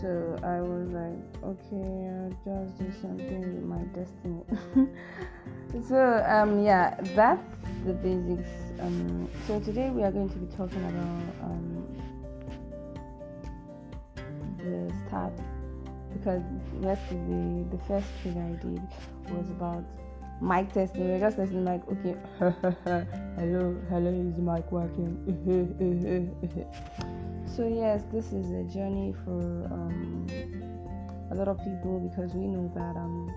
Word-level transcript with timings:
So 0.00 0.38
I 0.42 0.60
was 0.60 0.88
like, 0.90 1.20
okay, 1.42 2.08
I'll 2.08 2.30
just 2.44 2.78
do 2.78 2.92
something 3.00 3.40
with 3.54 3.64
my 3.64 3.82
destiny. 3.92 4.44
so 5.88 6.24
um 6.28 6.64
yeah, 6.64 6.96
that's 7.14 7.42
the 7.84 7.92
basics. 7.92 8.50
Um 8.80 9.28
so 9.46 9.60
today 9.60 9.90
we 9.90 10.02
are 10.02 10.12
going 10.12 10.30
to 10.30 10.38
be 10.38 10.46
talking 10.56 10.84
about 10.84 11.24
um 11.42 11.66
the 14.58 14.92
start 15.06 15.32
because 16.12 16.42
yesterday 16.80 17.64
the 17.70 17.78
first 17.86 18.08
thing 18.22 18.36
I 18.38 18.52
did 18.64 18.82
was 19.34 19.48
about 19.50 19.84
mic 20.40 20.72
testing. 20.72 21.08
We 21.08 21.14
are 21.14 21.20
just 21.20 21.38
listening 21.38 21.64
like 21.64 21.82
okay 21.88 22.16
hello, 23.36 23.76
hello 23.88 24.10
is 24.10 24.36
mic 24.36 24.70
working? 24.70 25.16
so 27.56 27.66
yes, 27.66 28.02
this 28.12 28.32
is 28.32 28.50
a 28.50 28.64
journey 28.64 29.14
for 29.24 29.40
um 29.72 30.26
a 31.30 31.34
lot 31.34 31.48
of 31.48 31.58
people 31.58 32.00
because 32.00 32.34
we 32.34 32.46
know 32.46 32.70
that 32.74 32.96
um 32.96 33.32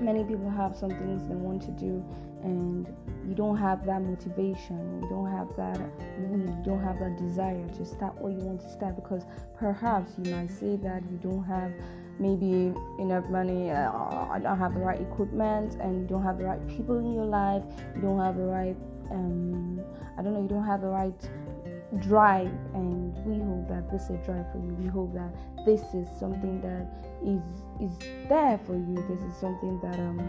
many 0.00 0.24
people 0.24 0.50
have 0.50 0.76
some 0.76 0.90
things 0.90 1.26
they 1.28 1.34
want 1.34 1.62
to 1.62 1.70
do 1.72 2.04
and 2.42 2.86
you 3.26 3.34
don't 3.34 3.56
have 3.56 3.86
that 3.86 4.02
motivation, 4.02 5.00
you 5.02 5.08
don't 5.08 5.30
have 5.30 5.48
that 5.56 5.80
you 6.20 6.62
don't 6.62 6.82
have 6.82 6.98
that 6.98 7.16
desire 7.16 7.66
to 7.78 7.86
start 7.86 8.14
what 8.20 8.32
you 8.32 8.38
want 8.40 8.60
to 8.60 8.70
start 8.70 8.96
because 8.96 9.22
perhaps 9.56 10.12
you 10.22 10.30
might 10.30 10.50
say 10.50 10.76
that 10.76 11.02
you 11.10 11.18
don't 11.22 11.44
have 11.44 11.72
maybe 12.18 12.72
enough 12.98 13.28
money, 13.28 13.70
uh, 13.70 13.90
I 14.30 14.38
don't 14.42 14.58
have 14.58 14.74
the 14.74 14.80
right 14.80 15.00
equipment, 15.00 15.74
and 15.80 16.02
you 16.02 16.06
don't 16.06 16.22
have 16.22 16.38
the 16.38 16.44
right 16.44 16.66
people 16.68 16.98
in 16.98 17.12
your 17.12 17.26
life, 17.26 17.62
you 17.94 18.02
don't 18.02 18.20
have 18.20 18.36
the 18.36 18.44
right, 18.44 18.76
um, 19.10 19.80
I 20.18 20.22
don't 20.22 20.34
know, 20.34 20.42
you 20.42 20.48
don't 20.48 20.66
have 20.66 20.80
the 20.80 20.88
right 20.88 21.28
drive. 22.00 22.52
And 22.74 23.14
we 23.24 23.38
hope 23.38 23.68
that 23.68 23.90
this 23.90 24.04
is 24.04 24.10
a 24.10 24.24
drive 24.24 24.50
for 24.52 24.58
you. 24.58 24.74
We 24.80 24.88
hope 24.88 25.14
that 25.14 25.32
this 25.64 25.82
is 25.94 26.08
something 26.18 26.60
that 26.60 26.86
is 27.24 27.42
is 27.80 27.96
there 28.28 28.58
for 28.66 28.74
you. 28.74 28.96
This 29.08 29.20
is 29.22 29.36
something 29.36 29.80
that 29.80 29.98
um 29.98 30.20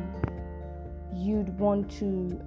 you'd 1.14 1.58
want 1.60 1.90
to 2.00 2.40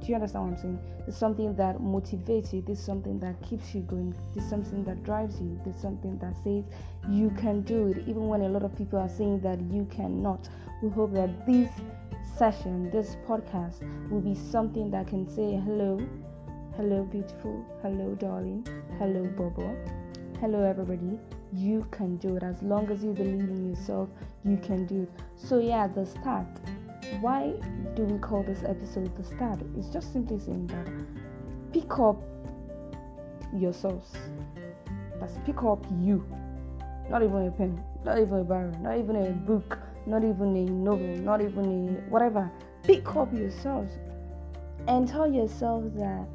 do 0.00 0.06
you 0.06 0.14
understand 0.14 0.44
what 0.44 0.52
I'm 0.52 0.62
saying? 0.62 0.78
It's 1.06 1.16
something 1.16 1.54
that 1.56 1.78
motivates 1.78 2.52
you. 2.52 2.62
This 2.62 2.78
is 2.78 2.84
something 2.84 3.18
that 3.20 3.40
keeps 3.42 3.74
you 3.74 3.82
going. 3.82 4.14
This 4.34 4.44
is 4.44 4.50
something 4.50 4.84
that 4.84 5.02
drives 5.04 5.40
you. 5.40 5.60
Is 5.66 5.76
something 5.80 6.18
that 6.18 6.34
says 6.42 6.64
you 7.08 7.30
can 7.38 7.62
do 7.62 7.88
it, 7.88 7.98
even 8.08 8.28
when 8.28 8.42
a 8.42 8.48
lot 8.48 8.62
of 8.62 8.76
people 8.76 8.98
are 8.98 9.08
saying 9.08 9.40
that 9.40 9.60
you 9.60 9.86
cannot. 9.90 10.48
We 10.82 10.88
hope 10.88 11.12
that 11.14 11.46
this 11.46 11.70
session, 12.36 12.90
this 12.90 13.16
podcast, 13.28 13.82
will 14.10 14.20
be 14.20 14.34
something 14.34 14.90
that 14.90 15.08
can 15.08 15.28
say 15.28 15.60
hello, 15.64 16.00
hello, 16.76 17.04
beautiful, 17.04 17.64
hello, 17.82 18.14
darling, 18.14 18.66
hello, 18.98 19.24
Bobo, 19.36 19.76
hello, 20.40 20.62
everybody. 20.62 21.18
You 21.52 21.86
can 21.90 22.16
do 22.16 22.36
it 22.36 22.42
as 22.42 22.62
long 22.62 22.90
as 22.90 23.02
you 23.04 23.12
believe 23.12 23.50
in 23.50 23.70
yourself. 23.70 24.08
You 24.44 24.56
can 24.56 24.86
do 24.86 25.02
it. 25.02 25.10
So 25.36 25.58
yeah, 25.58 25.88
the 25.88 26.06
start 26.06 26.46
why 27.20 27.52
do 27.94 28.04
we 28.04 28.18
call 28.18 28.42
this 28.42 28.62
episode 28.62 29.14
the 29.16 29.24
start? 29.24 29.60
It's 29.76 29.88
just 29.88 30.12
simply 30.12 30.38
saying 30.38 30.68
that 30.68 30.86
pick 31.72 31.98
up 31.98 32.22
yourselves. 33.52 34.12
Let's 35.20 35.36
pick 35.44 35.62
up 35.62 35.84
you. 36.00 36.24
Not 37.10 37.22
even 37.22 37.46
a 37.46 37.50
pen, 37.50 37.82
not 38.04 38.18
even 38.18 38.40
a 38.40 38.44
barrel, 38.44 38.72
not 38.80 38.96
even 38.98 39.16
a 39.16 39.30
book, 39.30 39.78
not 40.06 40.22
even 40.22 40.56
a 40.56 40.70
novel, 40.70 41.16
not 41.18 41.40
even 41.40 41.88
a 41.88 42.10
whatever. 42.10 42.50
Pick 42.84 43.16
up 43.16 43.32
yourselves 43.34 43.92
and 44.86 45.06
tell 45.06 45.30
yourself 45.30 45.84
that 45.96 46.26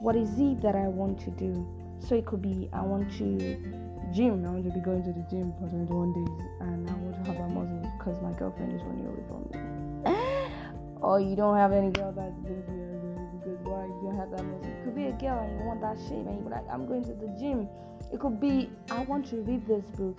what 0.00 0.16
is 0.16 0.30
it 0.38 0.60
that 0.62 0.74
I 0.74 0.88
want 0.88 1.20
to 1.20 1.30
do? 1.30 1.66
So 2.00 2.14
it 2.14 2.26
could 2.26 2.42
be 2.42 2.68
I 2.72 2.82
want 2.82 3.12
to 3.18 3.84
gym. 4.12 4.44
I 4.46 4.50
want 4.50 4.64
to 4.64 4.70
be 4.70 4.80
going 4.80 5.02
to 5.04 5.12
the 5.12 5.26
gym 5.30 5.52
for 5.60 5.68
21 5.68 6.12
days 6.12 6.46
and 6.60 6.88
I 6.88 6.94
want 6.94 7.24
to 7.24 7.32
have 7.32 7.40
a 7.40 7.48
muscle 7.48 7.92
because 7.98 8.20
my 8.22 8.32
girlfriend 8.32 8.72
is 8.72 8.82
running 8.82 9.06
away 9.06 9.22
from 9.28 9.48
me. 9.52 9.73
Or 11.04 11.20
you 11.20 11.36
don't 11.36 11.56
have 11.56 11.72
any 11.72 11.90
girl 11.90 12.12
that's 12.12 12.34
to 12.36 12.48
be 12.48 12.74
because 13.38 13.60
why 13.64 13.84
you 13.84 14.00
don't 14.02 14.16
have 14.16 14.30
that 14.30 14.42
muscle. 14.42 14.72
It 14.72 14.84
could 14.84 14.96
be 14.96 15.06
a 15.06 15.12
girl 15.12 15.38
and 15.38 15.60
you 15.60 15.66
want 15.66 15.80
that 15.82 15.98
shape 16.08 16.24
and 16.26 16.40
you're 16.40 16.50
like, 16.50 16.64
I'm 16.72 16.86
going 16.86 17.04
to 17.04 17.12
the 17.12 17.28
gym. 17.38 17.68
It 18.12 18.20
could 18.20 18.40
be 18.40 18.70
I 18.90 19.02
want 19.02 19.26
to 19.26 19.36
read 19.36 19.66
this 19.66 19.84
book 19.96 20.18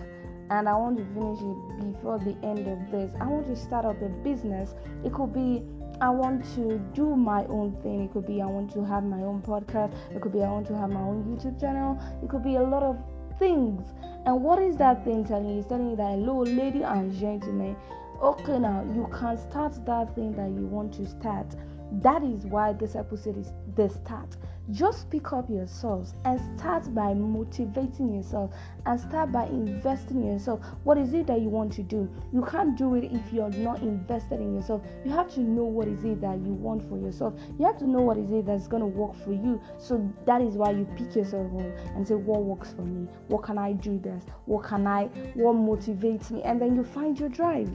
and 0.50 0.68
I 0.68 0.74
want 0.74 0.96
to 0.98 1.04
finish 1.12 1.40
it 1.42 1.92
before 1.92 2.18
the 2.18 2.36
end 2.46 2.68
of 2.68 2.78
this. 2.92 3.12
I 3.20 3.26
want 3.26 3.46
to 3.48 3.56
start 3.56 3.84
up 3.84 4.00
a 4.00 4.08
business. 4.22 4.74
It 5.04 5.12
could 5.12 5.34
be 5.34 5.64
I 6.00 6.10
want 6.10 6.44
to 6.54 6.78
do 6.94 7.16
my 7.16 7.44
own 7.46 7.76
thing. 7.82 8.04
It 8.04 8.12
could 8.12 8.26
be 8.26 8.40
I 8.40 8.46
want 8.46 8.72
to 8.74 8.84
have 8.84 9.02
my 9.02 9.22
own 9.22 9.42
podcast. 9.42 9.92
It 10.14 10.22
could 10.22 10.32
be 10.32 10.42
I 10.42 10.48
want 10.48 10.68
to 10.68 10.76
have 10.76 10.90
my 10.90 11.00
own 11.00 11.24
YouTube 11.24 11.58
channel. 11.58 11.98
It 12.22 12.28
could 12.28 12.44
be 12.44 12.56
a 12.56 12.62
lot 12.62 12.84
of 12.84 12.96
things. 13.38 13.82
And 14.24 14.42
what 14.42 14.60
is 14.62 14.76
that 14.76 15.04
thing 15.04 15.24
telling 15.24 15.48
you? 15.48 15.58
It's 15.58 15.68
telling 15.68 15.90
you 15.90 15.96
that, 15.96 16.10
hello, 16.10 16.42
lady 16.42 16.82
and 16.82 17.12
gentlemen, 17.12 17.76
okay, 18.22 18.58
now 18.58 18.84
you 18.94 19.08
can 19.12 19.36
start 19.36 19.74
that 19.86 20.14
thing 20.14 20.32
that 20.32 20.50
you 20.50 20.66
want 20.66 20.94
to 20.94 21.06
start. 21.06 21.54
That 22.02 22.22
is 22.24 22.44
why 22.46 22.72
this 22.72 22.96
episode 22.96 23.38
is 23.38 23.52
the 23.76 23.88
start. 23.88 24.36
Just 24.72 25.08
pick 25.10 25.32
up 25.32 25.48
yourselves 25.48 26.14
and 26.24 26.40
start 26.58 26.92
by 26.92 27.14
motivating 27.14 28.12
yourself 28.12 28.52
and 28.84 28.98
start 28.98 29.30
by 29.30 29.44
investing 29.46 30.22
in 30.22 30.32
yourself. 30.32 30.60
What 30.82 30.98
is 30.98 31.14
it 31.14 31.28
that 31.28 31.40
you 31.40 31.48
want 31.48 31.72
to 31.74 31.84
do? 31.84 32.10
You 32.32 32.44
can't 32.44 32.76
do 32.76 32.96
it 32.96 33.04
if 33.04 33.32
you're 33.32 33.50
not 33.50 33.80
invested 33.82 34.40
in 34.40 34.56
yourself. 34.56 34.82
You 35.04 35.12
have 35.12 35.32
to 35.34 35.40
know 35.40 35.62
what 35.62 35.86
is 35.86 36.02
it 36.04 36.20
that 36.22 36.38
you 36.38 36.52
want 36.52 36.82
for 36.88 36.98
yourself. 36.98 37.34
You 37.56 37.66
have 37.66 37.78
to 37.78 37.86
know 37.86 38.00
what 38.00 38.18
is 38.18 38.32
it 38.32 38.46
that's 38.46 38.66
going 38.66 38.80
to 38.82 38.88
work 38.88 39.14
for 39.24 39.32
you. 39.32 39.60
So 39.78 40.12
that 40.24 40.40
is 40.40 40.54
why 40.54 40.72
you 40.72 40.88
pick 40.96 41.14
yourself 41.14 41.46
up 41.54 41.94
and 41.94 42.06
say, 42.06 42.14
What 42.14 42.42
works 42.42 42.72
for 42.72 42.82
me? 42.82 43.06
What 43.28 43.44
can 43.44 43.58
I 43.58 43.72
do 43.72 43.98
best? 43.98 44.28
What 44.46 44.64
can 44.64 44.88
I, 44.88 45.04
what 45.34 45.54
motivates 45.54 46.32
me? 46.32 46.42
And 46.42 46.60
then 46.60 46.74
you 46.74 46.82
find 46.82 47.18
your 47.18 47.28
drive. 47.28 47.70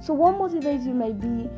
So, 0.00 0.14
what 0.14 0.34
motivates 0.36 0.86
you 0.86 0.94
might 0.94 1.20
be 1.20 1.48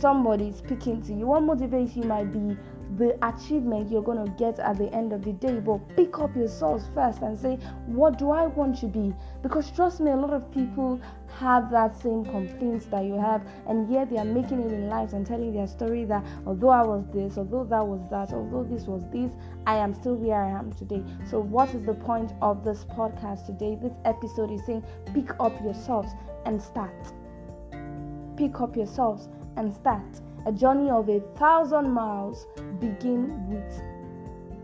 somebody 0.00 0.50
speaking 0.52 1.02
to 1.02 1.12
you. 1.12 1.26
What 1.26 1.42
motivates 1.42 1.94
you 1.94 2.04
might 2.04 2.32
be 2.32 2.56
the 2.96 3.16
achievement 3.24 3.90
you're 3.90 4.02
going 4.02 4.24
to 4.24 4.32
get 4.32 4.58
at 4.58 4.76
the 4.78 4.92
end 4.92 5.12
of 5.12 5.22
the 5.22 5.32
day. 5.34 5.60
But 5.60 5.78
pick 5.96 6.18
up 6.18 6.34
yourselves 6.34 6.86
first 6.94 7.22
and 7.22 7.38
say, 7.38 7.56
What 7.86 8.18
do 8.18 8.30
I 8.30 8.46
want 8.46 8.78
to 8.80 8.86
be? 8.86 9.14
Because 9.42 9.70
trust 9.70 10.00
me, 10.00 10.10
a 10.10 10.16
lot 10.16 10.32
of 10.32 10.50
people 10.50 11.00
have 11.38 11.70
that 11.70 12.00
same 12.00 12.24
complaints 12.24 12.86
that 12.86 13.04
you 13.04 13.14
have, 13.14 13.46
and 13.68 13.90
yet 13.92 14.10
they 14.10 14.16
are 14.16 14.24
making 14.24 14.60
it 14.60 14.72
in 14.72 14.88
life 14.88 15.12
and 15.12 15.24
telling 15.24 15.52
their 15.52 15.68
story 15.68 16.04
that 16.06 16.24
although 16.46 16.70
I 16.70 16.82
was 16.82 17.04
this, 17.12 17.38
although 17.38 17.64
that 17.64 17.86
was 17.86 18.00
that, 18.10 18.34
although 18.34 18.64
this 18.64 18.86
was 18.86 19.04
this, 19.12 19.32
I 19.66 19.76
am 19.76 19.94
still 19.94 20.16
where 20.16 20.42
I 20.42 20.50
am 20.50 20.72
today. 20.72 21.04
So, 21.28 21.38
what 21.38 21.72
is 21.74 21.84
the 21.84 21.94
point 21.94 22.32
of 22.42 22.64
this 22.64 22.84
podcast 22.84 23.46
today? 23.46 23.78
This 23.80 23.94
episode 24.04 24.50
is 24.50 24.64
saying, 24.66 24.84
Pick 25.14 25.38
up 25.38 25.52
yourselves 25.62 26.10
and 26.46 26.60
start. 26.60 27.12
Pick 28.40 28.58
up 28.62 28.74
yourselves 28.74 29.28
and 29.58 29.70
start. 29.74 30.18
A 30.46 30.52
journey 30.52 30.88
of 30.88 31.10
a 31.10 31.20
thousand 31.36 31.90
miles 31.90 32.46
begin 32.80 33.50
with 33.50 33.82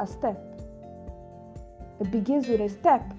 a 0.01 0.07
step. 0.07 0.43
It 2.01 2.11
begins 2.11 2.49
with 2.49 2.63
a 2.63 2.71
step, 2.71 3.13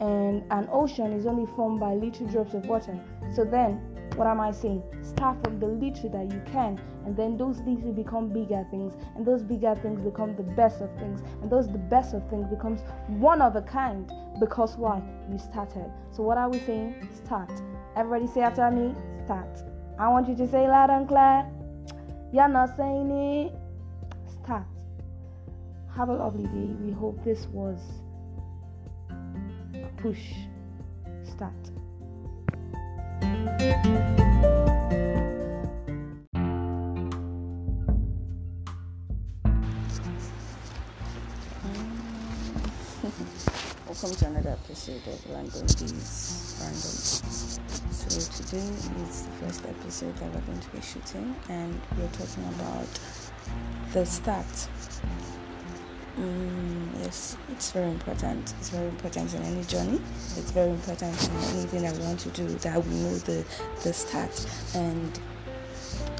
and 0.00 0.42
an 0.50 0.68
ocean 0.72 1.12
is 1.12 1.26
only 1.26 1.46
formed 1.54 1.78
by 1.78 1.94
little 1.94 2.26
drops 2.26 2.54
of 2.54 2.66
water. 2.66 2.98
So 3.32 3.44
then, 3.44 3.74
what 4.16 4.26
am 4.26 4.40
I 4.40 4.50
saying? 4.50 4.82
Start 5.00 5.44
from 5.44 5.60
the 5.60 5.68
little 5.68 6.10
that 6.10 6.32
you 6.32 6.42
can, 6.50 6.80
and 7.06 7.16
then 7.16 7.36
those 7.36 7.58
things 7.58 7.84
will 7.84 7.92
become 7.92 8.30
bigger 8.30 8.66
things, 8.68 8.94
and 9.14 9.24
those 9.24 9.44
bigger 9.44 9.76
things 9.76 10.00
become 10.00 10.34
the 10.34 10.42
best 10.42 10.80
of 10.80 10.92
things, 10.98 11.22
and 11.40 11.48
those 11.48 11.68
the 11.68 11.78
best 11.78 12.14
of 12.14 12.28
things 12.28 12.48
becomes 12.48 12.80
one 13.06 13.40
of 13.40 13.54
a 13.54 13.62
kind. 13.62 14.10
Because 14.40 14.76
why? 14.76 15.00
You 15.30 15.38
started. 15.38 15.88
So 16.10 16.24
what 16.24 16.36
are 16.36 16.50
we 16.50 16.58
saying? 16.58 17.08
Start. 17.24 17.52
Everybody 17.94 18.26
say 18.26 18.40
after 18.40 18.68
me. 18.72 18.92
Start. 19.24 19.62
I 20.00 20.08
want 20.08 20.30
you 20.30 20.34
to 20.36 20.48
say 20.48 20.66
loud 20.66 20.88
and 20.88 21.06
clear. 21.06 21.44
You're 22.32 22.48
not 22.48 22.74
saying 22.74 23.10
it. 23.10 23.52
Start. 24.42 24.64
Have 25.94 26.08
a 26.08 26.14
lovely 26.14 26.44
day. 26.44 26.74
We 26.80 26.90
hope 26.90 27.22
this 27.22 27.46
was 27.48 27.78
a 29.10 29.88
push. 29.98 30.32
Start. 31.22 31.52
Welcome 44.02 44.18
to 44.18 44.26
another 44.28 44.50
episode 44.64 45.06
of 45.08 45.30
Random 45.30 45.66
Days 45.66 46.56
Random. 46.58 46.80
So 47.92 48.44
today 48.44 48.66
is 49.02 49.26
the 49.26 49.32
first 49.32 49.66
episode 49.66 50.16
that 50.16 50.32
we're 50.32 50.40
going 50.40 50.60
to 50.60 50.70
be 50.70 50.80
shooting, 50.80 51.36
and 51.50 51.78
we're 51.98 52.08
talking 52.08 52.44
about 52.44 52.88
the 53.92 54.06
start. 54.06 54.46
Mm, 56.18 56.88
yes, 57.02 57.36
it's 57.50 57.72
very 57.72 57.90
important. 57.90 58.54
It's 58.60 58.70
very 58.70 58.88
important 58.88 59.34
in 59.34 59.42
any 59.42 59.64
journey. 59.64 60.00
It's 60.38 60.50
very 60.50 60.70
important 60.70 61.28
in 61.28 61.36
anything 61.58 61.82
that 61.82 61.94
we 61.94 62.02
want 62.02 62.20
to 62.20 62.30
do 62.30 62.46
that 62.46 62.82
we 62.82 62.94
know 62.94 63.14
the 63.18 63.44
the 63.82 63.92
start. 63.92 64.46
And 64.74 65.20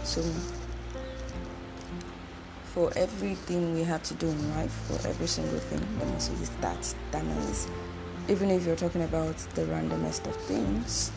so 0.03 0.23
for 2.75 2.93
everything 2.97 3.75
we 3.75 3.83
have 3.83 4.03
to 4.05 4.15
do 4.15 4.29
in 4.29 4.55
life, 4.55 4.73
for 4.87 5.09
every 5.09 5.27
single 5.27 5.59
thing, 5.59 5.85
there 5.99 6.09
must 6.09 6.31
be 6.39 6.45
that. 6.61 6.95
That 7.11 7.25
means 7.25 7.69
even 8.29 8.51
if 8.51 8.65
you're 8.65 8.77
talking 8.77 9.03
about 9.03 9.37
the 9.55 9.63
randomest 9.63 10.27
of 10.27 10.37
things, 10.37 11.11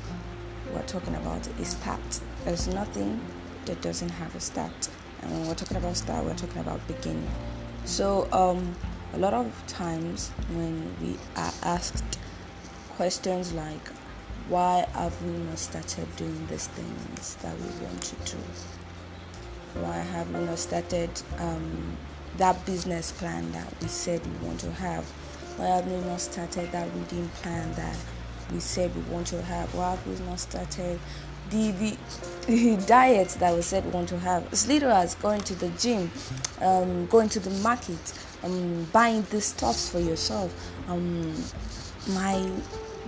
we're 0.73 0.81
talking 0.83 1.15
about 1.15 1.47
a 1.47 1.65
start. 1.65 2.19
There's 2.43 2.67
nothing 2.67 3.21
that 3.65 3.81
doesn't 3.81 4.09
have 4.09 4.35
a 4.35 4.39
start. 4.39 4.89
And 5.21 5.31
when 5.31 5.47
we're 5.47 5.55
talking 5.55 5.77
about 5.77 5.95
start, 5.95 6.25
we're 6.25 6.33
talking 6.33 6.61
about 6.61 6.85
beginning. 6.87 7.29
So, 7.85 8.27
um, 8.31 8.75
a 9.13 9.17
lot 9.19 9.33
of 9.33 9.51
times 9.67 10.29
when 10.53 10.95
we 11.01 11.17
are 11.35 11.53
asked 11.61 12.17
questions 12.95 13.53
like, 13.53 13.87
why 14.49 14.87
have 14.93 15.21
we 15.21 15.31
not 15.31 15.59
started 15.59 16.13
doing 16.15 16.47
these 16.47 16.67
things 16.67 17.35
that 17.43 17.55
we 17.57 17.85
want 17.85 18.01
to 18.01 18.15
do? 18.31 18.37
Why 19.75 19.97
have 19.97 20.29
you 20.31 20.37
not 20.37 20.59
started 20.59 21.09
um, 21.39 21.97
that 22.37 22.63
business 22.65 23.11
plan 23.11 23.51
that 23.53 23.67
we 23.81 23.87
said 23.87 24.21
we 24.25 24.47
want 24.47 24.59
to 24.61 24.71
have? 24.71 25.03
Why 25.57 25.67
have 25.67 25.87
we 25.87 25.97
not 26.01 26.21
started 26.21 26.71
that 26.71 26.87
reading 26.95 27.29
plan 27.41 27.73
that 27.73 27.97
we 28.51 28.59
said 28.59 28.95
we 28.95 29.01
want 29.13 29.27
to 29.27 29.41
have? 29.41 29.73
Why 29.73 29.91
have 29.91 30.07
we 30.07 30.25
not 30.25 30.39
started 30.39 30.99
the, 31.49 31.71
the, 31.71 31.97
the 32.47 32.85
diet 32.85 33.29
that 33.39 33.55
we 33.55 33.61
said 33.61 33.85
we 33.85 33.91
want 33.91 34.09
to 34.09 34.19
have? 34.19 34.51
As 34.53 34.67
little 34.67 34.91
as 34.91 35.15
going 35.15 35.41
to 35.41 35.55
the 35.55 35.69
gym, 35.69 36.11
um, 36.61 37.07
going 37.07 37.29
to 37.29 37.39
the 37.39 37.51
market, 37.61 38.13
um, 38.43 38.85
buying 38.91 39.23
the 39.31 39.41
stuffs 39.41 39.89
for 39.89 39.99
yourself. 39.99 40.53
Um, 40.87 41.33
my 42.09 42.51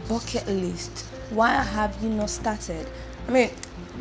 bucket 0.07 0.47
list. 0.47 1.05
Why 1.29 1.53
have 1.53 2.01
you 2.01 2.09
not 2.09 2.29
started? 2.29 2.87
I 3.27 3.31
mean, 3.31 3.49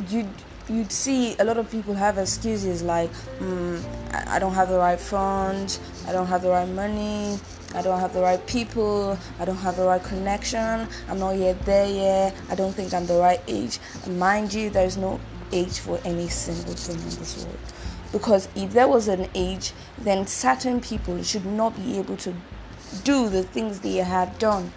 you 0.08 0.28
you'd 0.68 0.90
see 0.90 1.36
a 1.38 1.44
lot 1.44 1.58
of 1.58 1.70
people 1.70 1.94
have 1.94 2.16
excuses 2.16 2.82
like 2.82 3.10
mm, 3.38 3.82
I, 4.28 4.38
don't 4.38 4.54
have 4.54 4.68
the 4.68 4.78
right 4.78 4.98
funds 4.98 5.78
i 6.06 6.12
don't 6.12 6.26
have 6.26 6.42
the 6.42 6.48
right 6.48 6.68
money 6.68 7.38
i 7.74 7.82
don't 7.82 8.00
have 8.00 8.14
the 8.14 8.22
right 8.22 8.44
people 8.46 9.18
i 9.38 9.44
don't 9.44 9.56
have 9.56 9.76
the 9.76 9.84
right 9.84 10.02
connection 10.02 10.88
i'm 11.08 11.18
not 11.18 11.36
yet 11.36 11.62
there 11.66 11.86
yet 11.86 12.34
i 12.48 12.54
don't 12.54 12.72
think 12.72 12.94
i'm 12.94 13.06
the 13.06 13.18
right 13.18 13.40
age. 13.46 13.78
And 14.04 14.18
mind 14.18 14.54
you 14.54 14.70
there's 14.70 14.96
no 14.96 15.20
age 15.52 15.78
for 15.78 16.00
any 16.04 16.28
single 16.28 16.74
thing 16.74 16.96
in 16.96 17.04
this 17.04 17.44
world. 17.44 17.58
Because 18.10 18.48
if 18.56 18.72
there 18.72 18.88
was 18.88 19.08
an 19.08 19.28
age 19.34 19.72
then 19.98 20.26
certain 20.26 20.80
people 20.80 21.22
should 21.22 21.44
not 21.44 21.76
be 21.76 21.98
able 21.98 22.16
to 22.18 22.34
do 23.02 23.28
the 23.28 23.42
things 23.42 23.80
they 23.80 23.96
have 23.96 24.38
done 24.38 24.72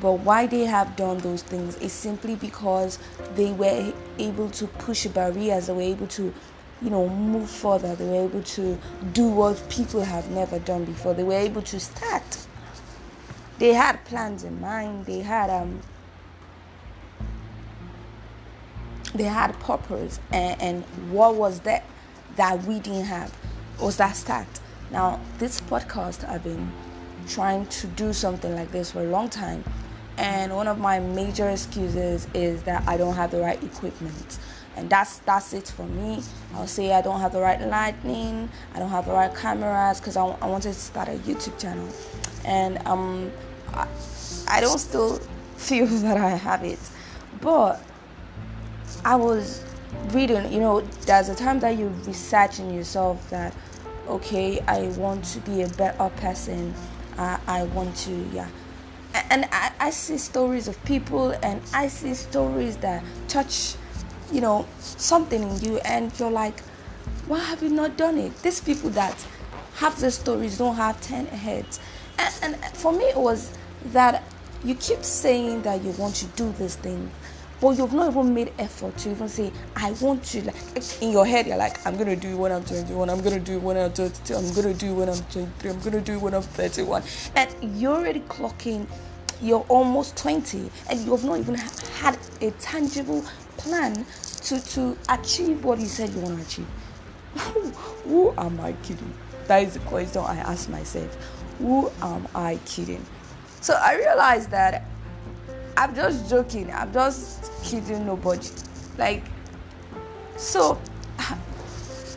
but 0.00 0.12
why 0.12 0.46
they 0.46 0.64
have 0.64 0.94
done 0.94 1.18
those 1.18 1.42
things 1.42 1.76
is 1.76 1.92
simply 1.92 2.36
because 2.36 2.98
they 3.34 3.52
were 3.52 3.92
able 4.18 4.50
to 4.50 4.66
push 4.66 5.06
barriers, 5.06 5.68
they 5.68 5.72
were 5.72 5.80
able 5.80 6.06
to, 6.08 6.34
you 6.82 6.90
know, 6.90 7.08
move 7.08 7.48
further, 7.48 7.94
they 7.94 8.04
were 8.04 8.24
able 8.26 8.42
to 8.42 8.78
do 9.12 9.26
what 9.28 9.62
people 9.70 10.02
have 10.02 10.30
never 10.30 10.58
done 10.58 10.84
before. 10.84 11.14
They 11.14 11.22
were 11.22 11.32
able 11.32 11.62
to 11.62 11.80
start. 11.80 12.46
They 13.58 13.72
had 13.72 14.04
plans 14.04 14.44
in 14.44 14.60
mind, 14.60 15.06
they 15.06 15.20
had 15.20 15.48
um 15.48 15.80
they 19.14 19.24
had 19.24 19.58
purpose 19.60 20.20
and, 20.30 20.60
and 20.60 20.84
what 21.10 21.36
was 21.36 21.60
that 21.60 21.84
that 22.36 22.62
we 22.64 22.78
didn't 22.80 23.06
have 23.06 23.34
was 23.80 23.96
that 23.96 24.14
start. 24.14 24.46
Now 24.90 25.20
this 25.38 25.58
podcast 25.62 26.28
I've 26.28 26.44
been 26.44 26.70
trying 27.26 27.64
to 27.66 27.86
do 27.86 28.12
something 28.12 28.54
like 28.54 28.70
this 28.72 28.92
for 28.92 29.00
a 29.00 29.08
long 29.08 29.30
time 29.30 29.64
and 30.18 30.54
one 30.54 30.66
of 30.66 30.78
my 30.78 30.98
major 30.98 31.48
excuses 31.48 32.26
is 32.32 32.62
that 32.62 32.82
I 32.88 32.96
don't 32.96 33.14
have 33.14 33.30
the 33.30 33.40
right 33.40 33.62
equipment. 33.62 34.38
And 34.76 34.88
that's 34.90 35.18
that's 35.20 35.52
it 35.52 35.68
for 35.68 35.84
me. 35.86 36.22
I'll 36.54 36.66
say 36.66 36.92
I 36.92 37.00
don't 37.02 37.20
have 37.20 37.32
the 37.32 37.40
right 37.40 37.60
lighting 37.60 38.48
I 38.74 38.78
don't 38.78 38.90
have 38.90 39.06
the 39.06 39.12
right 39.12 39.34
cameras 39.34 40.00
because 40.00 40.16
I, 40.16 40.26
I 40.26 40.46
wanted 40.46 40.72
to 40.74 40.78
start 40.78 41.08
a 41.08 41.12
YouTube 41.12 41.58
channel. 41.58 41.88
And 42.44 42.78
um 42.86 43.30
I, 43.72 43.86
I 44.48 44.60
don't 44.60 44.78
still 44.78 45.18
feel 45.56 45.86
that 46.02 46.16
I 46.16 46.30
have 46.30 46.62
it. 46.64 46.78
But 47.40 47.82
I 49.04 49.16
was 49.16 49.64
reading 50.08 50.52
you 50.52 50.60
know 50.60 50.82
there's 51.06 51.28
a 51.28 51.34
time 51.34 51.60
that 51.60 51.78
you 51.78 51.88
research 52.06 52.58
in 52.58 52.72
yourself 52.72 53.28
that 53.30 53.54
okay 54.08 54.60
I 54.60 54.88
want 54.98 55.24
to 55.26 55.40
be 55.40 55.62
a 55.62 55.68
better 55.68 56.10
person. 56.16 56.74
I 57.18 57.64
want 57.72 57.96
to 57.96 58.12
yeah 58.32 58.46
and 59.30 59.46
I, 59.52 59.72
I 59.78 59.90
see 59.90 60.18
stories 60.18 60.68
of 60.68 60.82
people 60.84 61.30
and 61.42 61.60
I 61.72 61.88
see 61.88 62.14
stories 62.14 62.76
that 62.78 63.02
touch, 63.28 63.74
you 64.32 64.40
know, 64.40 64.66
something 64.80 65.42
in 65.42 65.60
you, 65.60 65.78
and 65.78 66.12
you're 66.18 66.30
like, 66.30 66.60
why 67.26 67.38
have 67.40 67.62
you 67.62 67.68
not 67.68 67.96
done 67.96 68.18
it? 68.18 68.36
These 68.42 68.60
people 68.60 68.90
that 68.90 69.26
have 69.76 70.00
the 70.00 70.10
stories 70.10 70.58
don't 70.58 70.76
have 70.76 71.00
10 71.00 71.26
heads. 71.26 71.80
And, 72.18 72.34
and 72.42 72.76
for 72.76 72.92
me, 72.92 73.04
it 73.04 73.16
was 73.16 73.52
that 73.86 74.22
you 74.64 74.74
keep 74.74 75.04
saying 75.04 75.62
that 75.62 75.82
you 75.82 75.90
want 75.92 76.14
to 76.16 76.26
do 76.28 76.52
this 76.58 76.76
thing, 76.76 77.10
but 77.60 77.70
you've 77.78 77.92
not 77.92 78.10
even 78.10 78.34
made 78.34 78.52
effort 78.58 78.96
to 78.98 79.10
even 79.10 79.28
say, 79.28 79.52
I 79.74 79.92
want 79.92 80.24
to. 80.24 80.42
Like 80.42 80.56
in 81.00 81.10
your 81.10 81.26
head, 81.26 81.46
you're 81.46 81.56
like, 81.56 81.84
I'm 81.86 81.96
gonna 81.96 82.16
do 82.16 82.36
when 82.36 82.52
I'm 82.52 82.64
21, 82.64 83.10
I'm 83.10 83.20
gonna 83.22 83.40
do 83.40 83.58
when 83.58 83.76
I'm 83.76 83.92
22, 83.92 84.34
I'm 84.34 84.52
gonna 84.54 84.74
do 84.74 84.94
when 84.94 85.08
I'm 85.08 85.22
23, 85.30 85.70
I'm 85.70 85.80
gonna 85.80 86.00
do 86.00 86.18
when 86.18 86.34
I'm 86.34 86.42
31, 86.42 87.02
and 87.34 87.80
you're 87.80 87.96
already 87.96 88.20
clocking 88.20 88.86
you're 89.40 89.64
almost 89.68 90.16
20 90.16 90.70
and 90.88 91.00
you 91.00 91.10
have 91.10 91.24
not 91.24 91.38
even 91.38 91.54
had 91.54 92.18
a 92.40 92.50
tangible 92.52 93.24
plan 93.56 94.06
to, 94.42 94.60
to 94.64 94.96
achieve 95.08 95.64
what 95.64 95.78
you 95.78 95.86
said 95.86 96.10
you 96.10 96.20
want 96.20 96.36
to 96.38 96.42
achieve. 96.46 96.66
Who 98.04 98.32
am 98.38 98.60
I 98.60 98.72
kidding? 98.82 99.12
That 99.46 99.62
is 99.62 99.74
the 99.74 99.80
question 99.80 100.22
I 100.22 100.36
ask 100.36 100.68
myself. 100.68 101.14
Who 101.58 101.90
am 102.02 102.26
I 102.34 102.58
kidding? 102.64 103.04
So 103.60 103.74
I 103.74 103.96
realized 103.96 104.50
that 104.50 104.84
I'm 105.76 105.94
just 105.94 106.28
joking. 106.28 106.70
I'm 106.72 106.92
just 106.92 107.52
kidding 107.62 108.06
nobody. 108.06 108.48
Like, 108.96 109.24
so 110.36 110.80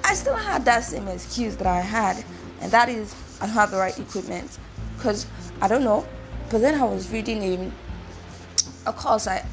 I 0.03 0.13
still 0.13 0.35
had 0.35 0.65
that 0.65 0.83
same 0.83 1.07
excuse 1.07 1.56
that 1.57 1.67
I 1.67 1.81
had, 1.81 2.23
and 2.61 2.71
that 2.71 2.89
is 2.89 3.13
I 3.41 3.45
don't 3.45 3.56
have 3.56 3.71
the 3.71 3.77
right 3.77 3.97
equipment. 3.97 4.57
Because 4.95 5.25
I 5.61 5.67
don't 5.67 5.83
know, 5.83 6.06
but 6.50 6.61
then 6.61 6.79
I 6.79 6.83
was 6.83 7.09
reading 7.09 7.44
a, 7.44 8.89
a 8.89 8.94
course. 8.94 9.28
I, 9.28 9.45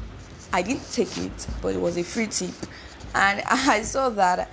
I 0.53 0.61
didn't 0.61 0.91
take 0.91 1.17
it, 1.17 1.47
but 1.61 1.75
it 1.75 1.81
was 1.81 1.97
a 1.97 2.03
free 2.03 2.27
tip. 2.27 2.53
And 3.15 3.41
I 3.49 3.81
saw 3.81 4.09
that 4.09 4.51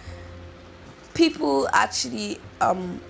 people 1.15 1.69
actually, 1.73 2.39
um, 2.61 3.01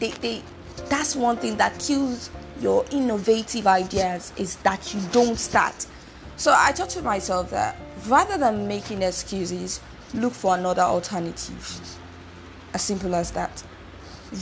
they, 0.00 0.10
they, 0.10 0.42
that's 0.88 1.16
one 1.16 1.38
thing 1.38 1.56
that 1.56 1.78
kills 1.78 2.30
your 2.60 2.84
innovative 2.90 3.66
ideas 3.66 4.32
is 4.36 4.56
that 4.56 4.94
you 4.94 5.00
don't 5.12 5.38
start. 5.38 5.86
So 6.36 6.54
I 6.56 6.72
thought 6.72 6.90
to 6.90 7.02
myself 7.02 7.50
that 7.50 7.76
rather 8.06 8.38
than 8.38 8.68
making 8.68 9.02
excuses, 9.02 9.80
look 10.14 10.32
for 10.32 10.56
another 10.56 10.82
alternative. 10.82 11.98
As 12.74 12.82
simple 12.82 13.14
as 13.14 13.30
that. 13.32 13.62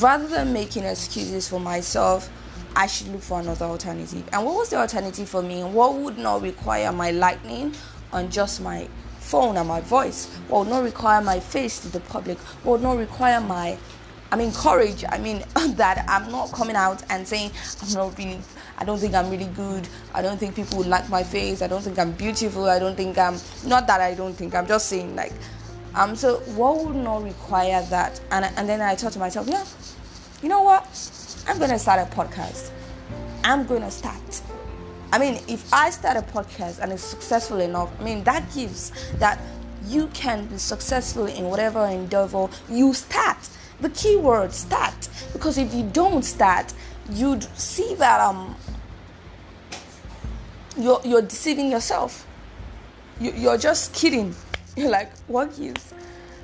Rather 0.00 0.26
than 0.26 0.52
making 0.52 0.84
excuses 0.84 1.48
for 1.48 1.60
myself, 1.60 2.30
I 2.76 2.86
should 2.86 3.08
look 3.08 3.22
for 3.22 3.40
another 3.40 3.66
alternative. 3.66 4.28
And 4.32 4.44
what 4.44 4.56
was 4.56 4.70
the 4.70 4.76
alternative 4.76 5.28
for 5.28 5.42
me? 5.42 5.62
What 5.62 5.94
would 5.94 6.18
not 6.18 6.42
require 6.42 6.90
my 6.92 7.12
lightning 7.12 7.74
on 8.12 8.30
just 8.30 8.60
my 8.60 8.88
phone 9.20 9.56
and 9.56 9.68
my 9.68 9.80
voice? 9.80 10.26
What 10.48 10.60
would 10.60 10.68
not 10.70 10.82
require 10.82 11.20
my 11.20 11.38
face 11.38 11.78
to 11.80 11.88
the 11.88 12.00
public? 12.00 12.38
What 12.64 12.80
would 12.80 12.82
not 12.82 12.98
require 12.98 13.40
my 13.40 13.78
I 14.34 14.36
mean 14.36 14.50
courage. 14.50 15.04
I 15.10 15.18
mean 15.18 15.44
that 15.76 16.04
I'm 16.08 16.28
not 16.32 16.50
coming 16.50 16.74
out 16.74 17.04
and 17.08 17.26
saying 17.26 17.52
I'm 17.80 17.92
not 17.92 18.18
really 18.18 18.40
I 18.76 18.84
don't 18.84 18.98
think 18.98 19.14
I'm 19.14 19.30
really 19.30 19.46
good. 19.54 19.86
I 20.12 20.22
don't 20.22 20.38
think 20.38 20.56
people 20.56 20.78
would 20.78 20.88
like 20.88 21.08
my 21.08 21.22
face. 21.22 21.62
I 21.62 21.68
don't 21.68 21.82
think 21.82 22.00
I'm 22.00 22.10
beautiful. 22.10 22.64
I 22.64 22.80
don't 22.80 22.96
think 22.96 23.16
I'm 23.16 23.38
not 23.64 23.86
that 23.86 24.00
I 24.00 24.14
don't 24.14 24.34
think. 24.34 24.56
I'm 24.56 24.66
just 24.66 24.88
saying 24.88 25.14
like 25.14 25.32
um 25.94 26.16
so 26.16 26.38
what 26.56 26.84
would 26.84 26.96
not 26.96 27.22
require 27.22 27.80
that? 27.90 28.20
And 28.32 28.46
and 28.56 28.68
then 28.68 28.80
I 28.80 28.96
thought 28.96 29.12
to 29.12 29.20
myself, 29.20 29.46
yeah, 29.46 29.64
you 30.42 30.48
know 30.48 30.64
what? 30.64 30.82
I'm 31.46 31.60
to 31.60 31.78
start 31.78 32.00
a 32.00 32.12
podcast. 32.12 32.72
I'm 33.44 33.64
to 33.68 33.88
start. 33.92 34.42
I 35.12 35.18
mean, 35.18 35.40
if 35.46 35.72
I 35.72 35.90
start 35.90 36.16
a 36.16 36.22
podcast 36.22 36.80
and 36.80 36.90
it's 36.90 37.04
successful 37.04 37.60
enough, 37.60 37.88
I 38.00 38.02
mean, 38.02 38.24
that 38.24 38.52
gives 38.52 38.90
that 39.18 39.40
you 39.86 40.08
can 40.08 40.46
be 40.46 40.58
successful 40.58 41.26
in 41.26 41.44
whatever 41.44 41.86
endeavor 41.86 42.48
you 42.68 42.94
start. 42.94 43.38
The 43.80 43.90
key 43.90 44.16
word 44.16 44.52
start. 44.52 45.08
Because 45.32 45.58
if 45.58 45.74
you 45.74 45.82
don't 45.82 46.22
start, 46.22 46.72
you'd 47.10 47.44
see 47.58 47.94
that 47.96 48.20
um 48.20 48.56
you're, 50.76 51.00
you're 51.04 51.22
deceiving 51.22 51.70
yourself. 51.70 52.26
You, 53.20 53.32
you're 53.32 53.58
just 53.58 53.94
kidding. 53.94 54.34
You're 54.76 54.90
like, 54.90 55.16
what 55.28 55.56
gives? 55.56 55.94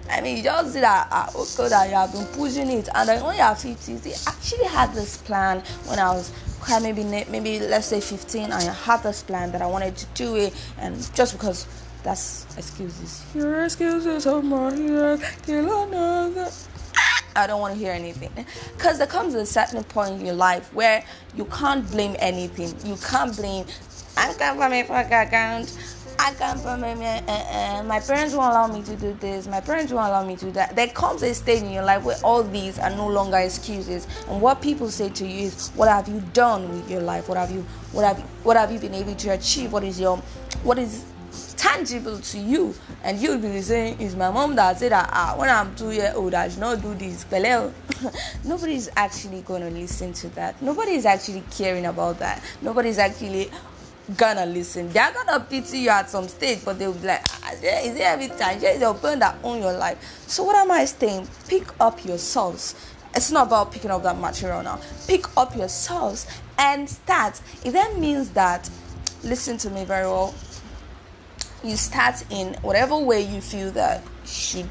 I 0.09 0.21
mean, 0.21 0.37
you 0.37 0.43
just 0.45 0.73
see 0.73 0.81
that 0.81 1.09
okay, 1.35 1.69
that 1.69 1.89
you 1.89 1.95
have 1.97 2.13
been 2.13 2.27
pushing 2.27 2.69
it, 2.71 2.89
and 2.95 3.09
then 3.09 3.25
when 3.25 3.37
you 3.37 3.43
are 3.43 3.55
50, 3.55 3.95
they 3.95 4.13
actually 4.27 4.67
had 4.67 4.93
this 4.95 5.17
plan 5.17 5.63
when 5.87 5.99
I 5.99 6.13
was 6.13 6.33
maybe 6.81 7.05
maybe 7.05 7.61
let's 7.61 7.87
say 7.87 8.01
15. 8.01 8.53
I 8.53 8.63
had 8.63 9.03
this 9.03 9.23
plan 9.23 9.53
that 9.53 9.63
I 9.63 9.67
wanted 9.67 9.97
to 9.97 10.07
do 10.15 10.37
it, 10.37 10.55
and 10.79 10.97
just 11.15 11.33
because 11.33 11.67
that's 12.03 12.47
excuses. 12.57 13.25
Your 13.35 13.65
excuses 13.65 14.27
are 14.27 14.43
my 14.43 14.71
till 15.43 15.83
another. 15.83 16.51
I 17.41 17.47
don't 17.47 17.61
want 17.61 17.75
to 17.75 17.81
hear 17.81 17.93
anything. 17.93 18.31
Because 18.77 18.99
there 18.99 19.07
comes 19.07 19.35
a 19.35 19.47
certain 19.47 19.83
point 19.85 20.21
in 20.21 20.27
your 20.27 20.35
life 20.35 20.73
where 20.75 21.05
you 21.37 21.45
can't 21.47 21.89
blame 21.91 22.17
anything. 22.19 22.75
You 22.89 22.97
can't 22.97 23.35
blame, 23.37 23.67
I 24.17 24.33
can't 24.35 24.59
buy 24.59 24.69
my 24.69 25.23
account. 25.23 25.77
I 26.23 26.35
can't 26.35 26.63
buy 26.63 26.77
my, 26.77 26.93
uh, 26.93 27.33
uh, 27.33 27.83
my 27.85 27.99
parents 27.99 28.35
won't 28.35 28.51
allow 28.51 28.67
me 28.67 28.83
to 28.83 28.95
do 28.95 29.17
this. 29.21 29.47
My 29.47 29.61
parents 29.61 29.91
won't 29.91 30.09
allow 30.09 30.23
me 30.23 30.37
to 30.37 30.45
do 30.47 30.51
that. 30.53 30.77
There 30.77 30.89
comes 30.89 31.23
a 31.23 31.33
stage 31.33 31.63
in 31.63 31.71
your 31.71 31.83
life 31.83 32.05
where 32.05 32.19
all 32.23 32.43
these 32.43 32.79
are 32.79 32.91
no 32.91 33.09
longer 33.09 33.39
excuses. 33.39 34.07
And 34.29 34.43
what 34.43 34.61
people 34.61 34.91
say 34.91 35.09
to 35.09 35.27
you 35.27 35.47
is, 35.47 35.71
"What 35.77 35.89
have 35.89 36.09
you 36.09 36.21
done 36.35 36.69
with 36.75 36.91
your 36.91 37.01
life? 37.01 37.27
What 37.31 37.39
have 37.39 37.51
you, 37.51 37.65
what 37.93 38.05
have, 38.05 38.19
what 38.45 38.59
have 38.59 38.71
you 38.71 38.79
been 38.79 38.95
able 38.95 39.15
to 39.15 39.31
achieve? 39.31 39.73
What 39.73 39.83
is 39.83 39.99
your, 39.99 40.19
what 40.63 40.79
is 40.79 41.05
tangible 41.57 42.19
to 42.19 42.39
you 42.39 42.75
and 43.05 43.19
you'll 43.21 43.39
be 43.39 43.61
saying 43.61 43.97
it's 44.01 44.15
my 44.15 44.31
mom 44.31 44.57
that 44.57 44.79
said 44.79 44.93
that 44.93 45.09
ah, 45.13 45.35
when 45.37 45.49
i'm 45.49 45.75
two 45.77 45.91
years 45.91 46.15
old 46.15 46.35
i 46.35 46.49
should 46.49 46.59
not 46.59 46.81
do 46.83 46.95
this. 46.95 47.25
Nobody's 48.45 48.89
actually 48.97 49.43
to 49.43 49.59
listen 49.59 50.13
to 50.15 50.29
that. 50.31 50.61
Nobody's 50.63 51.05
actually 51.05 51.43
caring 51.51 51.87
about 51.87 52.19
that. 52.19 52.43
Nobody's 52.63 52.99
actually 52.99 53.51
gonna 54.17 54.47
listen. 54.47 54.91
They're 54.91 55.13
gonna 55.13 55.41
pity 55.41 55.81
you 55.81 55.91
at 55.91 56.11
some 56.11 56.27
stage 56.29 56.65
but 56.65 56.79
they'll 56.79 56.93
be 56.93 57.07
like 57.07 57.25
ah, 57.29 57.53
is 57.53 57.61
there 57.95 58.13
every 58.13 58.29
time? 58.29 58.59
There's 58.59 58.81
your 58.81 58.95
burn 58.95 59.19
that 59.21 59.37
on 59.43 59.61
your 59.61 59.73
life. 59.73 60.25
So 60.27 60.45
what 60.45 60.57
am 60.57 60.71
i 60.71 60.85
saying? 60.85 61.29
Pick 61.49 61.69
up 61.81 62.05
your 62.05 62.19
source. 62.19 62.75
It's 63.15 63.31
not 63.31 63.49
about 63.49 63.73
picking 63.73 63.91
up 63.91 64.03
that 64.05 64.19
material 64.19 64.63
now. 64.63 64.81
Pick 65.07 65.37
up 65.37 65.57
your 65.57 65.69
source 65.69 66.27
and 66.59 66.89
start. 66.89 67.41
If 67.65 67.73
that 67.73 67.99
means 67.99 68.31
that 68.31 68.71
listen 69.23 69.59
to 69.59 69.71
me 69.71 69.85
very 69.85 70.07
well 70.07 70.35
you 71.63 71.77
start 71.77 72.25
in 72.31 72.55
whatever 72.63 72.97
way 72.97 73.23
you 73.23 73.41
feel 73.41 73.71
that 73.73 74.03
should 74.25 74.69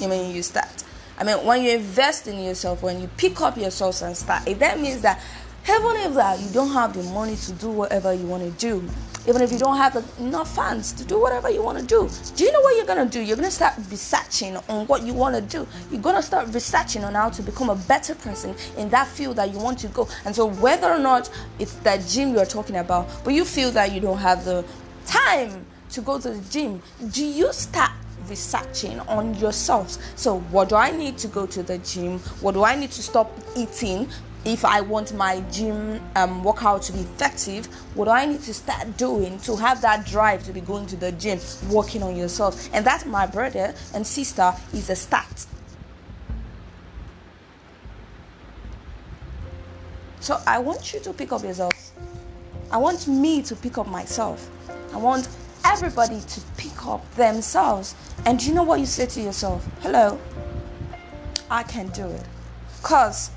I 0.00 0.06
mean 0.06 0.34
you 0.34 0.42
start. 0.42 0.84
I 1.18 1.24
mean 1.24 1.44
when 1.44 1.62
you 1.62 1.72
invest 1.72 2.26
in 2.26 2.42
yourself, 2.42 2.82
when 2.82 3.00
you 3.00 3.08
pick 3.16 3.40
up 3.40 3.56
yourself 3.56 4.02
and 4.02 4.16
start, 4.16 4.46
if 4.46 4.58
that 4.60 4.80
means 4.80 5.02
that 5.02 5.20
even 5.64 5.96
if 5.96 6.14
that 6.14 6.40
you 6.40 6.50
don't 6.52 6.72
have 6.72 6.94
the 6.94 7.02
money 7.12 7.36
to 7.36 7.52
do 7.52 7.70
whatever 7.70 8.14
you 8.14 8.26
want 8.26 8.42
to 8.42 8.50
do, 8.58 8.82
even 9.28 9.42
if 9.42 9.52
you 9.52 9.58
don't 9.58 9.76
have 9.76 10.02
enough 10.18 10.54
funds 10.54 10.92
to 10.92 11.04
do 11.04 11.20
whatever 11.20 11.50
you 11.50 11.62
want 11.62 11.78
to 11.78 11.84
do, 11.84 12.08
do 12.34 12.44
you 12.44 12.50
know 12.50 12.60
what 12.62 12.76
you're 12.76 12.86
gonna 12.86 13.04
do? 13.04 13.20
You're 13.20 13.36
gonna 13.36 13.50
start 13.50 13.74
researching 13.90 14.56
on 14.68 14.86
what 14.86 15.02
you 15.02 15.12
want 15.12 15.34
to 15.34 15.42
do. 15.42 15.66
You're 15.90 16.00
gonna 16.00 16.22
start 16.22 16.48
researching 16.54 17.04
on 17.04 17.14
how 17.14 17.28
to 17.28 17.42
become 17.42 17.68
a 17.68 17.76
better 17.76 18.14
person 18.14 18.54
in 18.78 18.88
that 18.88 19.06
field 19.06 19.36
that 19.36 19.52
you 19.52 19.58
want 19.58 19.78
to 19.80 19.88
go. 19.88 20.08
And 20.24 20.34
so, 20.34 20.46
whether 20.46 20.90
or 20.90 20.98
not 20.98 21.28
it's 21.58 21.74
that 21.76 22.06
gym 22.06 22.32
you're 22.32 22.46
talking 22.46 22.76
about, 22.76 23.08
but 23.22 23.34
you 23.34 23.44
feel 23.44 23.70
that 23.72 23.92
you 23.92 24.00
don't 24.00 24.18
have 24.18 24.44
the 24.46 24.64
time 25.06 25.66
to 25.92 26.00
go 26.00 26.18
to 26.18 26.30
the 26.30 26.50
gym, 26.50 26.82
do 27.10 27.24
you 27.24 27.52
start 27.52 27.92
researching 28.28 29.00
on 29.00 29.34
yourselves? 29.34 29.98
So, 30.16 30.40
what 30.40 30.68
do 30.68 30.76
I 30.76 30.90
need 30.90 31.18
to 31.18 31.28
go 31.28 31.46
to 31.46 31.62
the 31.62 31.78
gym? 31.78 32.18
What 32.40 32.52
do 32.52 32.64
I 32.64 32.76
need 32.76 32.90
to 32.92 33.02
stop 33.02 33.30
eating? 33.56 34.08
If 34.42 34.64
I 34.64 34.80
want 34.80 35.12
my 35.12 35.40
gym 35.52 36.00
um, 36.16 36.42
workout 36.42 36.82
to 36.84 36.92
be 36.92 37.00
effective, 37.00 37.66
what 37.94 38.06
do 38.06 38.10
I 38.10 38.24
need 38.24 38.40
to 38.44 38.54
start 38.54 38.96
doing 38.96 39.38
to 39.40 39.54
have 39.56 39.82
that 39.82 40.06
drive 40.06 40.44
to 40.44 40.52
be 40.52 40.62
going 40.62 40.86
to 40.86 40.96
the 40.96 41.12
gym, 41.12 41.38
working 41.68 42.02
on 42.02 42.16
yourself? 42.16 42.70
And 42.72 42.84
that, 42.86 43.04
my 43.06 43.26
brother 43.26 43.74
and 43.92 44.06
sister, 44.06 44.54
is 44.72 44.88
a 44.88 44.96
start. 44.96 45.46
So 50.20 50.40
I 50.46 50.58
want 50.58 50.94
you 50.94 51.00
to 51.00 51.12
pick 51.12 51.32
up 51.32 51.42
yourself. 51.42 51.92
I 52.70 52.76
want 52.76 53.08
me 53.08 53.42
to 53.42 53.56
pick 53.56 53.78
up 53.78 53.88
myself. 53.88 54.48
I 54.92 54.96
want 54.96 55.28
everybody 55.64 56.20
to 56.20 56.40
pick 56.56 56.86
up 56.86 57.08
themselves. 57.14 57.94
And 58.26 58.42
you 58.42 58.54
know 58.54 58.62
what 58.62 58.80
you 58.80 58.86
say 58.86 59.06
to 59.06 59.20
yourself? 59.20 59.66
Hello, 59.80 60.18
I 61.50 61.62
can 61.62 61.88
do 61.88 62.06
it. 62.06 62.24
Because 62.80 63.30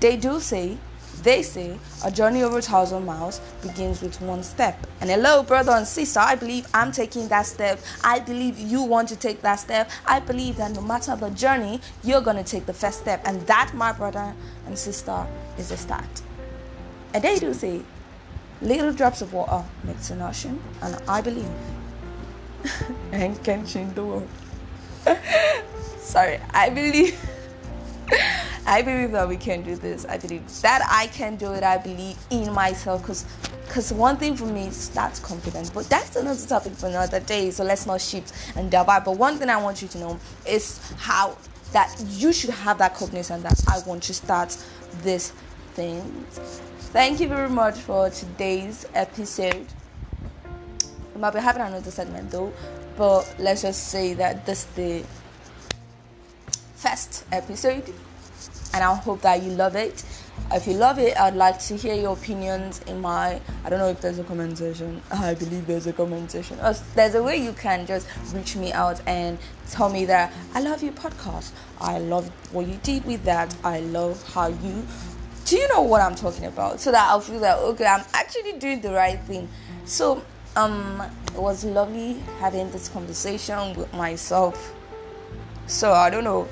they 0.00 0.16
do 0.16 0.40
say, 0.40 0.78
they 1.22 1.42
say, 1.42 1.78
a 2.04 2.10
journey 2.10 2.42
over 2.42 2.58
a 2.58 2.62
thousand 2.62 3.04
miles 3.04 3.40
begins 3.62 4.02
with 4.02 4.20
one 4.20 4.42
step. 4.42 4.86
And 5.00 5.10
hello, 5.10 5.42
brother 5.42 5.72
and 5.72 5.86
sister, 5.86 6.20
I 6.20 6.34
believe 6.34 6.66
I'm 6.74 6.92
taking 6.92 7.28
that 7.28 7.46
step. 7.46 7.80
I 8.04 8.20
believe 8.20 8.58
you 8.58 8.82
want 8.82 9.08
to 9.08 9.16
take 9.16 9.42
that 9.42 9.56
step. 9.56 9.90
I 10.06 10.20
believe 10.20 10.56
that 10.56 10.72
no 10.72 10.82
matter 10.82 11.16
the 11.16 11.30
journey, 11.30 11.80
you're 12.04 12.20
going 12.20 12.36
to 12.36 12.44
take 12.44 12.66
the 12.66 12.74
first 12.74 13.00
step. 13.00 13.22
And 13.24 13.40
that, 13.46 13.72
my 13.74 13.92
brother 13.92 14.34
and 14.66 14.78
sister, 14.78 15.26
is 15.58 15.70
a 15.70 15.76
start. 15.76 16.22
And 17.14 17.24
they 17.24 17.38
do 17.38 17.54
say, 17.54 17.82
Little 18.62 18.92
drops 18.92 19.20
of 19.20 19.32
water 19.32 19.64
makes 19.84 20.10
an 20.10 20.22
ocean, 20.22 20.62
and 20.82 20.96
I 21.06 21.20
believe 21.20 21.48
and 23.12 23.42
can 23.44 23.66
change 23.66 23.94
the 23.94 24.04
world. 24.04 24.28
Sorry, 25.98 26.40
I 26.50 26.70
believe. 26.70 27.18
I 28.66 28.82
believe 28.82 29.12
that 29.12 29.28
we 29.28 29.36
can 29.36 29.62
do 29.62 29.76
this. 29.76 30.06
I 30.06 30.18
believe 30.18 30.42
that 30.62 30.82
I 30.90 31.06
can 31.08 31.36
do 31.36 31.52
it. 31.52 31.62
I 31.62 31.78
believe 31.78 32.16
in 32.30 32.52
myself 32.52 33.02
because 33.02 33.24
because 33.66 33.92
one 33.92 34.16
thing 34.16 34.36
for 34.36 34.46
me 34.46 34.68
is 34.68 34.88
that's 34.88 35.20
confidence. 35.20 35.70
But 35.70 35.88
that's 35.88 36.16
another 36.16 36.46
topic 36.46 36.72
for 36.72 36.86
another 36.86 37.20
day. 37.20 37.50
So 37.50 37.62
let's 37.62 37.86
not 37.86 38.00
shift 38.00 38.32
and 38.56 38.70
divide. 38.70 39.04
But 39.04 39.18
one 39.18 39.36
thing 39.36 39.50
I 39.50 39.60
want 39.60 39.82
you 39.82 39.88
to 39.88 39.98
know 39.98 40.20
is 40.46 40.80
how 40.96 41.36
that 41.72 41.94
you 42.08 42.32
should 42.32 42.50
have 42.50 42.78
that 42.78 42.94
confidence 42.94 43.30
and 43.30 43.42
that 43.42 43.60
I 43.68 43.80
want 43.86 44.04
to 44.04 44.14
start 44.14 44.56
this 45.02 45.30
thing 45.74 46.00
Thank 46.96 47.20
you 47.20 47.28
very 47.28 47.50
much 47.50 47.74
for 47.74 48.08
today's 48.08 48.86
episode. 48.94 49.66
We 51.14 51.20
might 51.20 51.34
be 51.34 51.40
having 51.40 51.60
another 51.60 51.90
segment 51.90 52.30
though, 52.30 52.54
but 52.96 53.34
let's 53.38 53.60
just 53.60 53.88
say 53.88 54.14
that 54.14 54.46
this 54.46 54.60
is 54.60 54.70
the 54.76 55.04
first 56.76 57.26
episode, 57.32 57.92
and 58.72 58.82
I 58.82 58.94
hope 58.94 59.20
that 59.20 59.42
you 59.42 59.50
love 59.50 59.76
it. 59.76 60.06
If 60.50 60.66
you 60.66 60.72
love 60.72 60.98
it, 60.98 61.20
I'd 61.20 61.34
like 61.34 61.58
to 61.64 61.76
hear 61.76 61.94
your 61.94 62.14
opinions 62.14 62.80
in 62.86 63.02
my. 63.02 63.42
I 63.62 63.68
don't 63.68 63.78
know 63.78 63.88
if 63.88 64.00
there's 64.00 64.18
a 64.18 64.24
comment 64.24 64.56
section. 64.56 65.02
I 65.10 65.34
believe 65.34 65.66
there's 65.66 65.86
a 65.86 65.92
comment 65.92 66.30
section. 66.30 66.56
There's 66.94 67.14
a 67.14 67.22
way 67.22 67.36
you 67.36 67.52
can 67.52 67.84
just 67.84 68.08
reach 68.32 68.56
me 68.56 68.72
out 68.72 69.02
and 69.06 69.36
tell 69.68 69.90
me 69.90 70.06
that 70.06 70.32
I 70.54 70.62
love 70.62 70.82
your 70.82 70.94
podcast. 70.94 71.50
I 71.78 71.98
love 71.98 72.30
what 72.54 72.66
you 72.66 72.80
did 72.82 73.04
with 73.04 73.22
that. 73.24 73.54
I 73.62 73.80
love 73.80 74.26
how 74.32 74.46
you 74.46 74.86
do 75.46 75.56
you 75.56 75.68
know 75.68 75.82
what 75.82 76.00
I'm 76.02 76.16
talking 76.16 76.46
about? 76.46 76.80
So 76.80 76.90
that 76.90 77.08
I'll 77.08 77.20
feel 77.20 77.38
like 77.38 77.56
okay, 77.56 77.86
I'm 77.86 78.04
actually 78.12 78.54
doing 78.54 78.80
the 78.80 78.92
right 78.92 79.18
thing. 79.20 79.48
So 79.84 80.22
um, 80.56 81.00
it 81.28 81.40
was 81.40 81.64
lovely 81.64 82.14
having 82.40 82.70
this 82.72 82.88
conversation 82.88 83.74
with 83.74 83.92
myself. 83.94 84.74
So 85.68 85.92
I 85.92 86.10
don't 86.10 86.24
know 86.24 86.48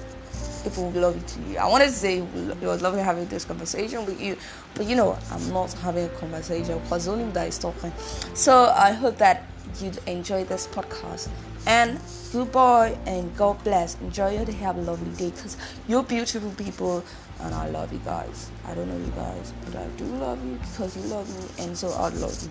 if 0.64 0.66
it 0.66 0.80
will 0.80 0.92
be 0.92 1.00
lovely 1.00 1.22
to 1.22 1.40
you. 1.50 1.58
I 1.58 1.68
wanted 1.68 1.86
to 1.86 1.92
say 1.92 2.18
it 2.18 2.62
was 2.62 2.82
lovely 2.82 3.02
having 3.02 3.26
this 3.26 3.44
conversation 3.44 4.06
with 4.06 4.20
you, 4.20 4.36
but 4.74 4.86
you 4.86 4.94
know 4.94 5.18
I'm 5.30 5.52
not 5.52 5.72
having 5.72 6.04
a 6.04 6.08
conversation 6.10 6.78
because 6.78 7.08
only 7.08 7.30
that 7.32 7.48
is 7.48 7.58
talking. 7.58 7.92
So 8.34 8.72
I 8.76 8.92
hope 8.92 9.18
that 9.18 9.44
you'd 9.80 9.98
enjoy 10.06 10.44
this 10.44 10.68
podcast 10.68 11.28
and 11.66 11.98
goodbye 12.32 12.96
and 13.06 13.34
God 13.36 13.62
bless. 13.64 14.00
Enjoy 14.00 14.34
your 14.34 14.44
day. 14.44 14.52
Have 14.52 14.76
a 14.76 14.82
lovely 14.82 15.10
day 15.16 15.34
because 15.34 15.56
you're 15.88 16.02
beautiful 16.02 16.50
people 16.52 17.04
and 17.44 17.54
I 17.54 17.68
love 17.68 17.92
you 17.92 18.00
guys. 18.00 18.50
I 18.66 18.74
don't 18.74 18.88
know 18.88 18.96
you 18.96 19.12
guys, 19.12 19.52
but 19.64 19.76
I 19.76 19.86
do 19.98 20.04
love 20.04 20.44
you 20.44 20.56
because 20.56 20.96
you 20.96 21.02
love 21.04 21.28
me, 21.28 21.64
and 21.64 21.76
so 21.76 21.88
I 21.90 22.08
love 22.08 22.42
you. 22.42 22.50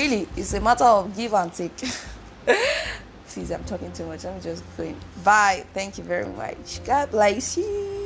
Really, 0.00 0.28
it's 0.36 0.54
a 0.54 0.60
matter 0.60 0.84
of 0.84 1.14
give 1.16 1.34
and 1.34 1.52
take. 1.52 1.76
Please, 3.28 3.50
I'm 3.50 3.64
talking 3.64 3.92
too 3.92 4.06
much. 4.06 4.24
I'm 4.24 4.40
just 4.40 4.62
going. 4.76 4.96
Bye. 5.24 5.64
Thank 5.74 5.98
you 5.98 6.04
very 6.04 6.26
much. 6.26 6.84
God 6.84 7.10
bless 7.10 7.56
you. 7.56 8.01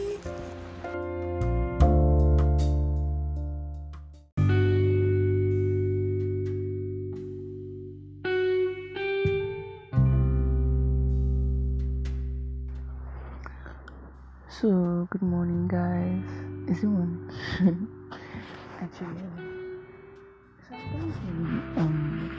So, 14.60 15.06
good 15.10 15.20
morning, 15.20 15.68
guys. 15.68 16.24
Is 16.66 16.82
it 16.82 16.86
one? 16.86 17.28
Actually, 18.80 19.20
so 20.66 20.74
um, 21.76 22.30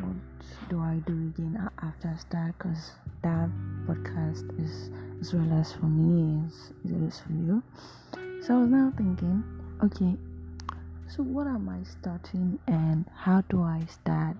what 0.00 0.70
do 0.70 0.80
I 0.80 0.94
do 1.06 1.12
again 1.12 1.60
after 1.82 2.16
that? 2.30 2.56
Because 2.56 2.92
that 3.20 3.50
podcast 3.86 4.48
is 4.64 4.88
as 5.20 5.34
well 5.34 5.60
as 5.60 5.74
for 5.74 5.84
me 5.84 6.40
is 6.48 6.72
it 6.86 7.02
is 7.06 7.20
for 7.20 7.32
you. 7.32 7.62
So 8.40 8.56
I 8.56 8.60
was 8.60 8.70
now 8.70 8.90
thinking, 8.96 9.44
okay, 9.84 10.16
so 11.06 11.22
what 11.22 11.46
am 11.46 11.68
I 11.68 11.82
starting 11.82 12.58
and 12.66 13.04
how 13.14 13.42
do 13.50 13.62
I 13.62 13.84
start 13.90 14.38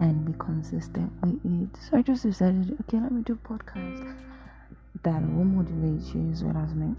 and 0.00 0.26
be 0.26 0.32
consistent 0.40 1.12
with 1.22 1.38
it? 1.44 1.68
So 1.88 1.98
I 1.98 2.02
just 2.02 2.24
decided, 2.24 2.76
okay, 2.80 2.98
let 2.98 3.12
me 3.12 3.22
do 3.22 3.38
podcast 3.48 4.02
that 5.02 5.20
will 5.20 5.44
motivate 5.44 6.14
you 6.14 6.30
as 6.32 6.42
well 6.44 6.56
as 6.56 6.74
me. 6.74 6.94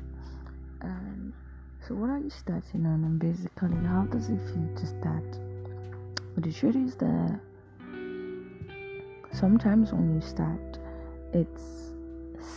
And 0.82 0.92
um, 0.92 1.34
so, 1.88 1.96
what 1.96 2.10
are 2.10 2.20
you 2.20 2.30
starting 2.30 2.86
on? 2.86 3.04
And 3.04 3.20
basically, 3.20 3.75
how 3.86 4.04
does 4.04 4.30
it 4.30 4.39
feel 4.42 4.70
to 4.75 4.86
start? 4.86 5.39
But 6.36 6.44
the 6.44 6.51
truth 6.51 6.75
is 6.75 6.96
that 6.96 7.39
sometimes 9.32 9.94
when 9.94 10.16
you 10.16 10.22
start, 10.22 10.80
it's 11.34 11.94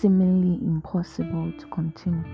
seemingly 0.01 0.65
impossible 0.65 1.53
to 1.59 1.67
continue. 1.67 2.25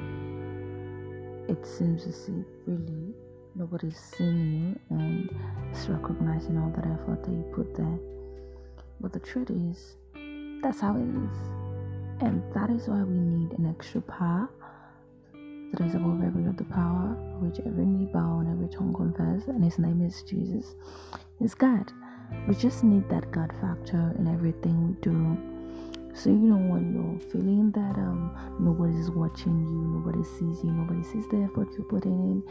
It 1.48 1.64
seems 1.66 2.06
as 2.06 2.28
if 2.28 2.46
really 2.66 3.14
nobody's 3.54 3.98
seeing 3.98 4.78
you 4.90 4.96
and 4.96 5.30
is 5.72 5.88
recognizing 5.88 6.58
all 6.58 6.70
that 6.70 6.86
effort 6.86 7.22
that 7.24 7.30
you 7.30 7.44
put 7.54 7.74
there. 7.74 7.98
But 9.00 9.12
the 9.12 9.20
truth 9.20 9.50
is, 9.50 9.96
that's 10.62 10.80
how 10.80 10.96
it 10.96 11.02
is. 11.02 11.65
And 12.20 12.42
that 12.54 12.70
is 12.70 12.88
why 12.88 13.02
we 13.02 13.18
need 13.18 13.52
an 13.58 13.66
extra 13.68 14.00
power 14.00 14.48
that 15.72 15.80
is 15.86 15.94
above 15.94 16.22
every 16.24 16.46
other 16.46 16.64
power, 16.64 17.14
which 17.40 17.60
every 17.60 17.84
knee 17.84 18.06
bow 18.12 18.38
and 18.38 18.48
every 18.50 18.68
tongue 18.68 18.94
confess, 18.94 19.46
and 19.48 19.62
his 19.62 19.78
name 19.78 20.00
is 20.02 20.22
Jesus. 20.22 20.74
It's 21.40 21.54
God. 21.54 21.92
We 22.48 22.54
just 22.54 22.82
need 22.84 23.08
that 23.10 23.30
God 23.30 23.52
factor 23.60 24.14
in 24.18 24.26
everything 24.28 24.88
we 24.88 24.94
do. 25.00 25.36
So 26.14 26.30
you 26.30 26.36
know 26.36 26.56
when 26.56 26.94
you're 26.94 27.30
feeling 27.30 27.70
that 27.72 27.96
um 27.98 28.34
nobody's 28.58 29.10
watching 29.10 29.60
you, 29.66 30.00
nobody 30.00 30.24
sees 30.24 30.64
you, 30.64 30.72
nobody 30.72 31.02
sees 31.02 31.28
the 31.28 31.42
effort 31.42 31.68
you're 31.76 31.86
putting 31.86 32.12
in. 32.12 32.42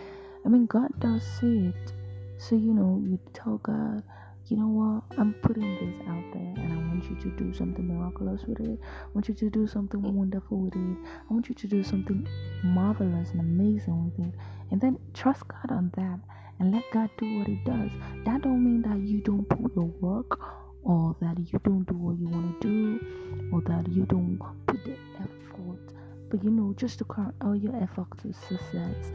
I 0.46 0.50
mean 0.50 0.68
God 0.68 0.92
does 1.00 1.24
see 1.40 1.74
it. 1.74 1.94
So 2.38 2.56
you 2.56 2.74
know 2.74 3.02
you 3.04 3.20
tell 3.34 3.58
God, 3.58 4.04
you 4.48 4.58
know 4.58 4.68
what, 4.68 5.20
I'm 5.20 5.34
putting 5.42 5.64
this 5.76 6.08
out 6.08 6.24
there 6.34 6.54
and 6.64 6.74
I 6.74 6.78
want 6.78 7.10
you 7.10 7.16
to 7.16 7.36
do 7.36 7.52
something 7.54 7.88
miraculous 7.88 8.44
with 8.44 8.60
it. 8.60 8.80
I 8.82 9.08
want 9.14 9.28
you 9.28 9.34
to 9.34 9.50
do 9.50 9.66
something 9.66 10.00
mm. 10.00 10.12
wonderful 10.12 10.60
with 10.60 10.76
it. 10.76 10.98
I 11.30 11.34
want 11.34 11.50
you 11.50 11.56
to 11.56 11.68
do 11.68 11.84
something 11.84 12.28
marvelous 12.64 13.32
and 13.32 13.40
amazing 13.40 14.06
with 14.06 14.28
it. 14.28 14.34
And 14.70 14.80
then 14.80 15.00
trust 15.16 15.48
God 15.48 15.72
on 15.72 15.92
that 15.98 16.20
and 16.60 16.72
let 16.74 16.84
God 16.94 17.10
do 17.18 17.40
what 17.40 17.48
He 17.48 17.56
does. 17.66 17.90
That 18.26 18.44
don't 18.44 18.64
mean 18.64 18.84
that 18.84 19.00
you 19.00 19.20
don't 19.22 19.50
put 19.50 19.76
your 19.76 19.86
work 20.00 20.40
or 20.84 21.16
that 21.22 21.40
you 21.52 21.60
don't 21.64 21.86
do 21.86 21.96
what 21.96 22.20
you 22.20 22.28
want 22.28 22.62
to 22.62 22.68
do 22.68 23.52
or 23.52 23.62
that 23.62 23.92
you 23.92 24.06
don't 24.06 24.40
put 24.68 24.84
the 24.86 24.96
effort. 25.20 25.94
But 26.30 26.44
you 26.44 26.52
know, 26.52 26.74
just 26.78 27.00
to 27.00 27.06
count 27.06 27.34
all 27.42 27.56
your 27.56 27.76
effort 27.82 28.08
to 28.22 28.32
success 28.34 29.12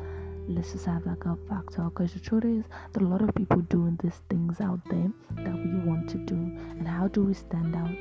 let's 0.50 0.72
just 0.72 0.86
have 0.86 1.06
like 1.06 1.24
a 1.26 1.36
factor 1.48 1.82
because 1.84 2.12
the 2.12 2.20
truth 2.20 2.44
is 2.44 2.64
that 2.92 3.02
a 3.02 3.06
lot 3.06 3.22
of 3.22 3.34
people 3.34 3.60
doing 3.62 3.98
these 4.02 4.20
things 4.28 4.60
out 4.60 4.80
there 4.90 5.10
that 5.36 5.54
we 5.54 5.78
want 5.88 6.08
to 6.10 6.18
do 6.18 6.34
and 6.34 6.86
how 6.86 7.06
do 7.08 7.22
we 7.22 7.34
stand 7.34 7.76
out? 7.76 7.96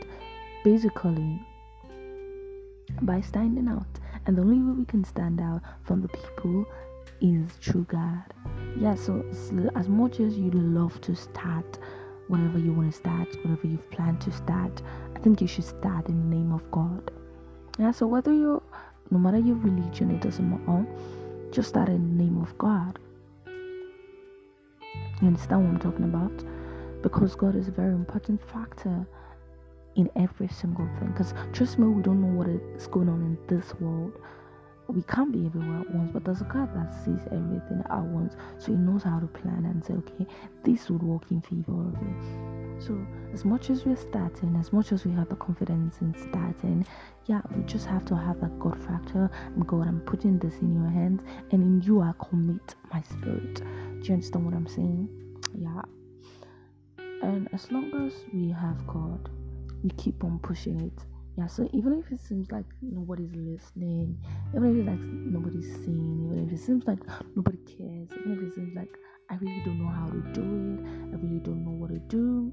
Basically 0.64 1.40
by 3.02 3.22
standing 3.22 3.68
out 3.68 3.86
and 4.26 4.36
the 4.36 4.42
only 4.42 4.58
way 4.58 4.74
we 4.80 4.86
can 4.86 5.04
stand 5.04 5.40
out 5.40 5.62
from 5.84 6.02
the 6.02 6.08
people 6.08 6.66
is 7.22 7.52
through 7.62 7.84
God. 7.84 8.24
Yeah 8.78 8.96
so 8.96 9.24
as 9.76 9.88
much 9.88 10.20
as 10.20 10.38
you 10.38 10.50
love 10.52 11.00
to 11.02 11.16
start 11.16 11.78
whatever 12.28 12.58
you 12.58 12.74
want 12.74 12.92
to 12.92 12.98
start 12.98 13.28
whatever 13.44 13.68
you've 13.68 13.90
planned 13.92 14.22
to 14.22 14.32
start 14.32 14.82
I 15.16 15.20
think 15.20 15.40
you 15.42 15.48
should 15.48 15.66
start 15.66 16.08
in 16.10 16.20
the 16.30 16.36
name 16.36 16.52
of 16.52 16.70
God. 16.72 17.12
Yeah 17.78 17.92
so 17.92 18.08
whether 18.08 18.34
you're 18.34 18.64
no 19.12 19.20
matter 19.20 19.38
your 19.38 19.56
religion 19.58 20.12
it 20.12 20.22
doesn't 20.22 20.50
matter 20.50 20.88
just 21.52 21.74
that 21.74 21.90
in 21.90 22.18
the 22.18 22.24
name 22.24 22.42
of 22.42 22.58
God. 22.58 23.00
You 25.22 25.28
understand 25.28 25.64
what 25.64 25.74
I'm 25.74 25.80
talking 25.80 26.06
about? 26.06 27.02
Because 27.02 27.36
God 27.36 27.56
is 27.56 27.68
a 27.68 27.72
very 27.72 27.94
important 27.94 28.42
factor 28.52 29.06
in 29.96 30.10
every 30.16 30.48
single 30.48 30.88
thing. 31.00 31.12
Because 31.12 31.34
trust 31.54 31.80
me, 31.80 31.88
we 31.88 32.02
don't 32.02 32.22
know 32.22 32.38
what 32.38 32.48
is 32.48 32.88
going 32.88 33.10
on 33.10 33.22
in 33.22 33.38
this 33.48 33.74
world 33.80 34.14
we 34.94 35.04
can't 35.04 35.32
be 35.32 35.46
everywhere 35.46 35.82
at 35.82 35.92
once, 35.92 36.10
but 36.12 36.26
there's 36.26 36.42
a 36.42 36.46
God 36.46 36.74
that 36.76 36.94
sees 36.94 37.22
everything 37.32 37.84
at 37.90 38.02
once, 38.02 38.36
so 38.58 38.72
He 38.72 38.78
knows 38.78 39.04
how 39.04 39.20
to 39.20 39.28
plan 39.28 39.66
and 39.66 39.86
say, 39.86 39.94
okay, 39.94 40.26
this 40.64 40.90
would 40.90 41.04
work 41.04 41.30
in 41.30 41.42
favor 41.42 41.72
of 41.72 41.96
you. 42.02 42.80
So, 42.80 43.06
as 43.34 43.46
much 43.46 43.70
as 43.70 43.86
we're 43.86 43.96
starting, 43.96 44.56
as 44.56 44.74
much 44.74 44.92
as 44.92 45.06
we 45.06 45.12
have 45.12 45.30
the 45.30 45.36
confidence 45.36 45.98
in 46.02 46.16
starting, 46.30 46.88
yeah, 47.26 47.42
we 47.56 47.62
just 47.64 47.86
have 47.86 48.06
to 48.06 48.16
have 48.16 48.40
that 48.42 48.58
God 48.58 48.82
factor. 48.84 49.30
God, 49.68 49.88
I'm 49.88 50.02
putting 50.02 50.40
this 50.40 50.56
in 50.56 50.74
your 50.74 50.90
hands, 50.90 51.22
and 51.52 51.62
in 51.62 51.82
you 51.82 52.02
I 52.02 52.14
commit 52.30 52.76
my 52.92 53.02
spirit. 53.04 53.56
Do 53.56 54.02
you 54.04 54.14
understand 54.14 54.46
what 54.46 54.56
I'm 54.56 54.68
saying? 54.68 55.10
Yeah. 55.56 55.82
And 57.22 57.50
as 57.54 57.72
long 57.72 58.08
as 58.08 58.14
we 58.34 58.50
have 58.50 58.88
God, 58.88 59.30
we 59.84 59.90
keep 59.92 60.24
on 60.24 60.40
pushing 60.40 60.80
it 60.82 61.06
yeah 61.40 61.48
so 61.48 61.70
even 61.72 61.94
if 61.94 62.12
it 62.12 62.20
seems 62.20 62.52
like 62.52 62.66
nobody's 62.82 63.34
listening 63.34 64.18
even 64.54 64.72
if 64.72 64.78
it's 64.80 64.88
like 64.88 65.00
nobody's 65.00 65.72
seeing 65.86 66.26
even 66.26 66.46
if 66.46 66.54
it 66.54 66.62
seems 66.62 66.86
like 66.86 67.00
nobody 67.36 67.58
cares 67.60 68.10
even 68.20 68.38
if 68.38 68.44
it 68.44 68.56
seems 68.56 68.76
like 68.76 68.90
i 69.30 69.36
really 69.36 69.62
don't 69.64 69.80
know 69.80 69.88
how 69.88 70.08
to 70.08 70.20
do 70.34 70.42
it 70.42 70.80
i 71.14 71.18
really 71.24 71.40
don't 71.40 71.64
know 71.64 71.72
what 71.72 71.92
to 71.92 72.00
do 72.10 72.52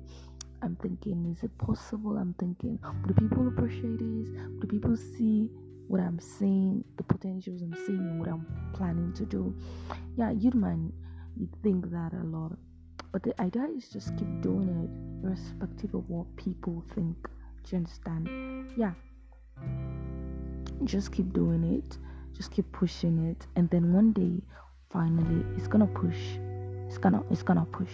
i'm 0.62 0.76
thinking 0.76 1.34
is 1.36 1.42
it 1.42 1.58
possible? 1.58 2.16
I'm 2.16 2.34
thinking 2.38 2.78
do 3.06 3.14
people 3.14 3.48
appreciate 3.48 3.98
this? 3.98 4.28
Do 4.60 4.66
people 4.68 4.96
see 4.96 5.50
what 5.88 6.00
i'm 6.00 6.20
saying 6.20 6.84
the 6.96 7.02
potentials 7.02 7.62
i'm 7.62 7.74
seeing 7.86 7.98
and 7.98 8.20
what 8.20 8.28
i'm 8.28 8.46
planning 8.72 9.12
to 9.14 9.24
do? 9.24 9.54
Yeah 10.16 10.30
you'd 10.30 10.54
mind 10.54 10.92
you 11.36 11.48
think 11.62 11.90
that 11.90 12.12
a 12.12 12.24
lot 12.24 12.52
but 13.12 13.22
the 13.24 13.40
idea 13.40 13.66
is 13.76 13.88
just 13.88 14.16
keep 14.16 14.40
doing 14.42 14.68
it 14.68 15.26
irrespective 15.26 15.94
of 15.94 16.08
what 16.08 16.26
people 16.36 16.84
think 16.94 17.16
do 17.66 17.74
you 17.74 17.78
understand? 17.78 18.72
Yeah. 18.76 18.92
Just 20.84 21.10
keep 21.10 21.32
doing 21.32 21.64
it. 21.64 21.98
Just 22.32 22.52
keep 22.52 22.70
pushing 22.70 23.30
it. 23.30 23.46
And 23.56 23.68
then 23.70 23.92
one 23.92 24.12
day, 24.12 24.40
finally, 24.90 25.44
it's 25.56 25.66
gonna 25.66 25.88
push. 25.88 26.38
It's 26.86 26.98
gonna 26.98 27.24
it's 27.30 27.42
gonna 27.42 27.66
push. 27.72 27.92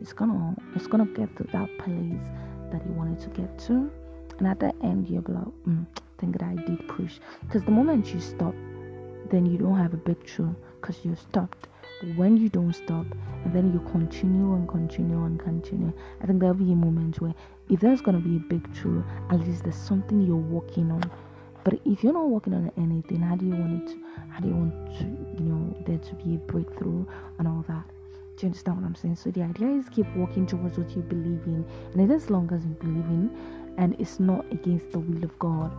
It's 0.00 0.14
gonna 0.14 0.54
it's 0.74 0.86
gonna 0.86 1.04
get 1.06 1.36
to 1.36 1.44
that 1.44 1.68
place 1.78 2.24
that 2.72 2.86
you 2.86 2.92
wanted 2.92 3.20
to 3.20 3.28
get 3.40 3.58
to. 3.66 3.90
And 4.38 4.46
at 4.46 4.60
the 4.60 4.72
end 4.82 5.08
you'll 5.08 5.22
be 5.22 5.32
like, 5.32 5.44
mm, 5.66 5.86
think 6.18 6.38
that 6.38 6.46
I 6.46 6.54
did 6.54 6.88
push. 6.88 7.18
Because 7.42 7.64
the 7.64 7.72
moment 7.72 8.14
you 8.14 8.20
stop, 8.20 8.54
then 9.30 9.44
you 9.44 9.58
don't 9.58 9.76
have 9.76 9.92
a 9.92 9.98
big 9.98 10.16
breakthrough 10.20 10.54
because 10.80 11.04
you 11.04 11.14
stopped 11.16 11.68
when 12.16 12.36
you 12.36 12.48
don't 12.48 12.74
stop 12.74 13.06
and 13.44 13.54
then 13.54 13.72
you 13.72 13.80
continue 13.90 14.54
and 14.54 14.68
continue 14.68 15.24
and 15.24 15.40
continue, 15.40 15.92
I 16.22 16.26
think 16.26 16.40
there'll 16.40 16.54
be 16.54 16.72
a 16.72 16.76
moment 16.76 17.20
where 17.20 17.34
if 17.68 17.80
there's 17.80 18.00
gonna 18.00 18.20
be 18.20 18.36
a 18.36 18.40
big 18.40 18.72
truth, 18.74 19.04
at 19.30 19.40
least 19.40 19.64
there's 19.64 19.76
something 19.76 20.20
you're 20.20 20.36
working 20.36 20.90
on. 20.90 21.10
But 21.64 21.80
if 21.84 22.04
you're 22.04 22.12
not 22.12 22.28
working 22.28 22.54
on 22.54 22.70
anything, 22.76 23.20
how 23.20 23.36
do 23.36 23.44
you 23.44 23.56
want 23.56 23.82
it 23.82 23.88
to 23.88 23.98
how 24.30 24.40
do 24.40 24.48
you 24.48 24.54
want 24.54 24.98
to 24.98 25.04
you 25.42 25.50
know 25.50 25.76
there 25.86 25.98
to 25.98 26.14
be 26.16 26.34
a 26.34 26.38
breakthrough 26.38 27.04
and 27.38 27.48
all 27.48 27.64
that? 27.68 27.84
Do 28.36 28.46
you 28.46 28.48
understand 28.48 28.76
what 28.76 28.86
I'm 28.86 28.94
saying? 28.94 29.16
So 29.16 29.30
the 29.30 29.42
idea 29.42 29.68
is 29.68 29.88
keep 29.88 30.06
working 30.14 30.46
towards 30.46 30.78
what 30.78 30.90
you 30.94 31.02
believe 31.02 31.42
in, 31.46 31.64
and 31.94 32.12
as 32.12 32.30
long 32.30 32.52
as 32.52 32.64
you 32.64 32.72
believe 32.74 33.06
in, 33.06 33.30
and 33.78 33.96
it's 33.98 34.20
not 34.20 34.44
against 34.52 34.92
the 34.92 34.98
will 35.00 35.24
of 35.24 35.36
God, 35.38 35.72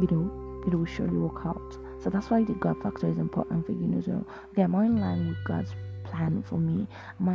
you 0.00 0.08
know, 0.10 0.62
it 0.66 0.74
will 0.74 0.84
surely 0.84 1.16
work 1.16 1.46
out. 1.46 1.78
So 2.02 2.10
that's 2.10 2.30
why 2.30 2.44
the 2.44 2.54
God 2.54 2.82
factor 2.82 3.08
is 3.08 3.18
important 3.18 3.64
for 3.64 3.72
you. 3.72 3.86
know, 3.86 4.26
okay, 4.52 4.62
am 4.62 4.74
in 4.74 5.00
line 5.00 5.28
with 5.28 5.38
God's 5.44 5.72
plan 6.10 6.42
for 6.42 6.58
me? 6.58 6.86
In 7.20 7.26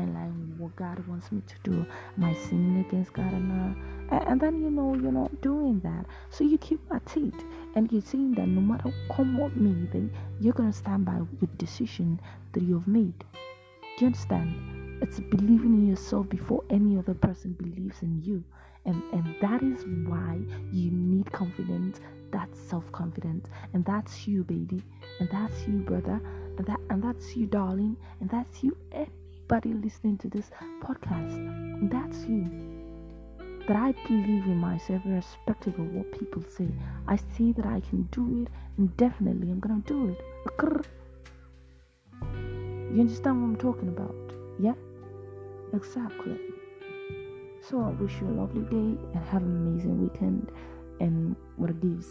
with 0.49 0.59
what 0.59 0.75
God 0.75 1.07
wants 1.07 1.31
me 1.31 1.41
to 1.47 1.55
do? 1.63 1.85
I 2.21 2.33
sinning 2.33 2.85
against 2.87 3.13
God 3.13 3.33
or 3.33 3.39
not? 3.39 3.77
Uh, 4.11 4.23
and 4.27 4.39
then 4.39 4.61
you 4.61 4.69
know 4.69 4.93
you're 4.95 5.11
not 5.11 5.41
doing 5.41 5.79
that. 5.81 6.05
So 6.29 6.43
you 6.43 6.57
keep 6.57 6.81
at 6.91 7.17
it 7.17 7.33
and 7.75 7.91
you're 7.91 8.01
saying 8.01 8.35
that 8.35 8.47
no 8.47 8.61
matter 8.61 8.91
come 9.11 9.37
what 9.37 9.55
may, 9.55 9.87
then 9.91 10.11
you're 10.39 10.53
gonna 10.53 10.73
stand 10.73 11.05
by 11.05 11.19
the 11.39 11.47
decision 11.57 12.19
that 12.53 12.63
you've 12.63 12.87
made. 12.87 13.17
Do 13.97 14.01
you 14.01 14.07
understand? 14.07 15.01
It's 15.01 15.19
believing 15.19 15.73
in 15.73 15.87
yourself 15.87 16.29
before 16.29 16.63
any 16.69 16.97
other 16.97 17.13
person 17.13 17.53
believes 17.53 18.01
in 18.01 18.21
you. 18.23 18.43
And 18.85 19.01
and 19.13 19.35
that 19.41 19.63
is 19.63 19.83
why 20.07 20.39
you 20.71 20.91
need 20.91 21.31
confidence 21.31 21.99
that's 22.31 22.59
self-confidence 22.59 23.47
and 23.73 23.85
that's 23.85 24.27
you 24.27 24.43
baby 24.43 24.83
and 25.19 25.29
that's 25.29 25.67
you 25.67 25.77
brother 25.79 26.19
and 26.57 26.67
that 26.67 26.79
and 26.89 27.03
that's 27.03 27.35
you 27.35 27.45
darling. 27.47 27.97
And 28.19 28.29
that's 28.29 28.63
you 28.63 28.77
anybody 28.91 29.73
listening 29.73 30.17
to 30.19 30.29
this 30.29 30.49
podcast. 30.81 31.89
That's 31.91 32.25
you. 32.25 32.49
That 33.67 33.77
I 33.77 33.93
believe 34.07 34.45
in 34.45 34.57
myself 34.57 35.01
irrespective 35.05 35.79
of 35.79 35.91
what 35.93 36.11
people 36.19 36.43
say. 36.47 36.67
I 37.07 37.17
see 37.35 37.51
that 37.53 37.65
I 37.65 37.81
can 37.81 38.03
do 38.11 38.43
it 38.43 38.49
and 38.77 38.95
definitely 38.97 39.49
I'm 39.49 39.59
gonna 39.59 39.81
do 39.85 40.09
it. 40.09 40.21
You 42.95 43.01
understand 43.01 43.41
what 43.41 43.47
I'm 43.47 43.55
talking 43.57 43.89
about? 43.89 44.15
Yeah? 44.59 44.73
Exactly. 45.73 46.39
So 47.61 47.81
I 47.81 47.89
wish 48.01 48.13
you 48.21 48.27
a 48.27 48.35
lovely 48.39 48.61
day 48.61 48.97
and 49.13 49.25
have 49.31 49.41
an 49.41 49.67
amazing 49.67 50.01
weekend 50.01 50.51
and 51.01 51.35
what 51.57 51.71
it 51.71 51.81
gives. 51.81 52.07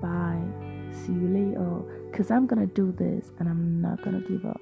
Bye. 0.00 0.79
See 0.92 1.12
you 1.12 1.28
later. 1.28 1.82
Because 2.10 2.30
I'm 2.30 2.46
going 2.46 2.66
to 2.66 2.74
do 2.74 2.92
this 2.92 3.30
and 3.38 3.48
I'm 3.48 3.80
not 3.80 4.02
going 4.02 4.20
to 4.22 4.28
give 4.28 4.44
up. 4.44 4.60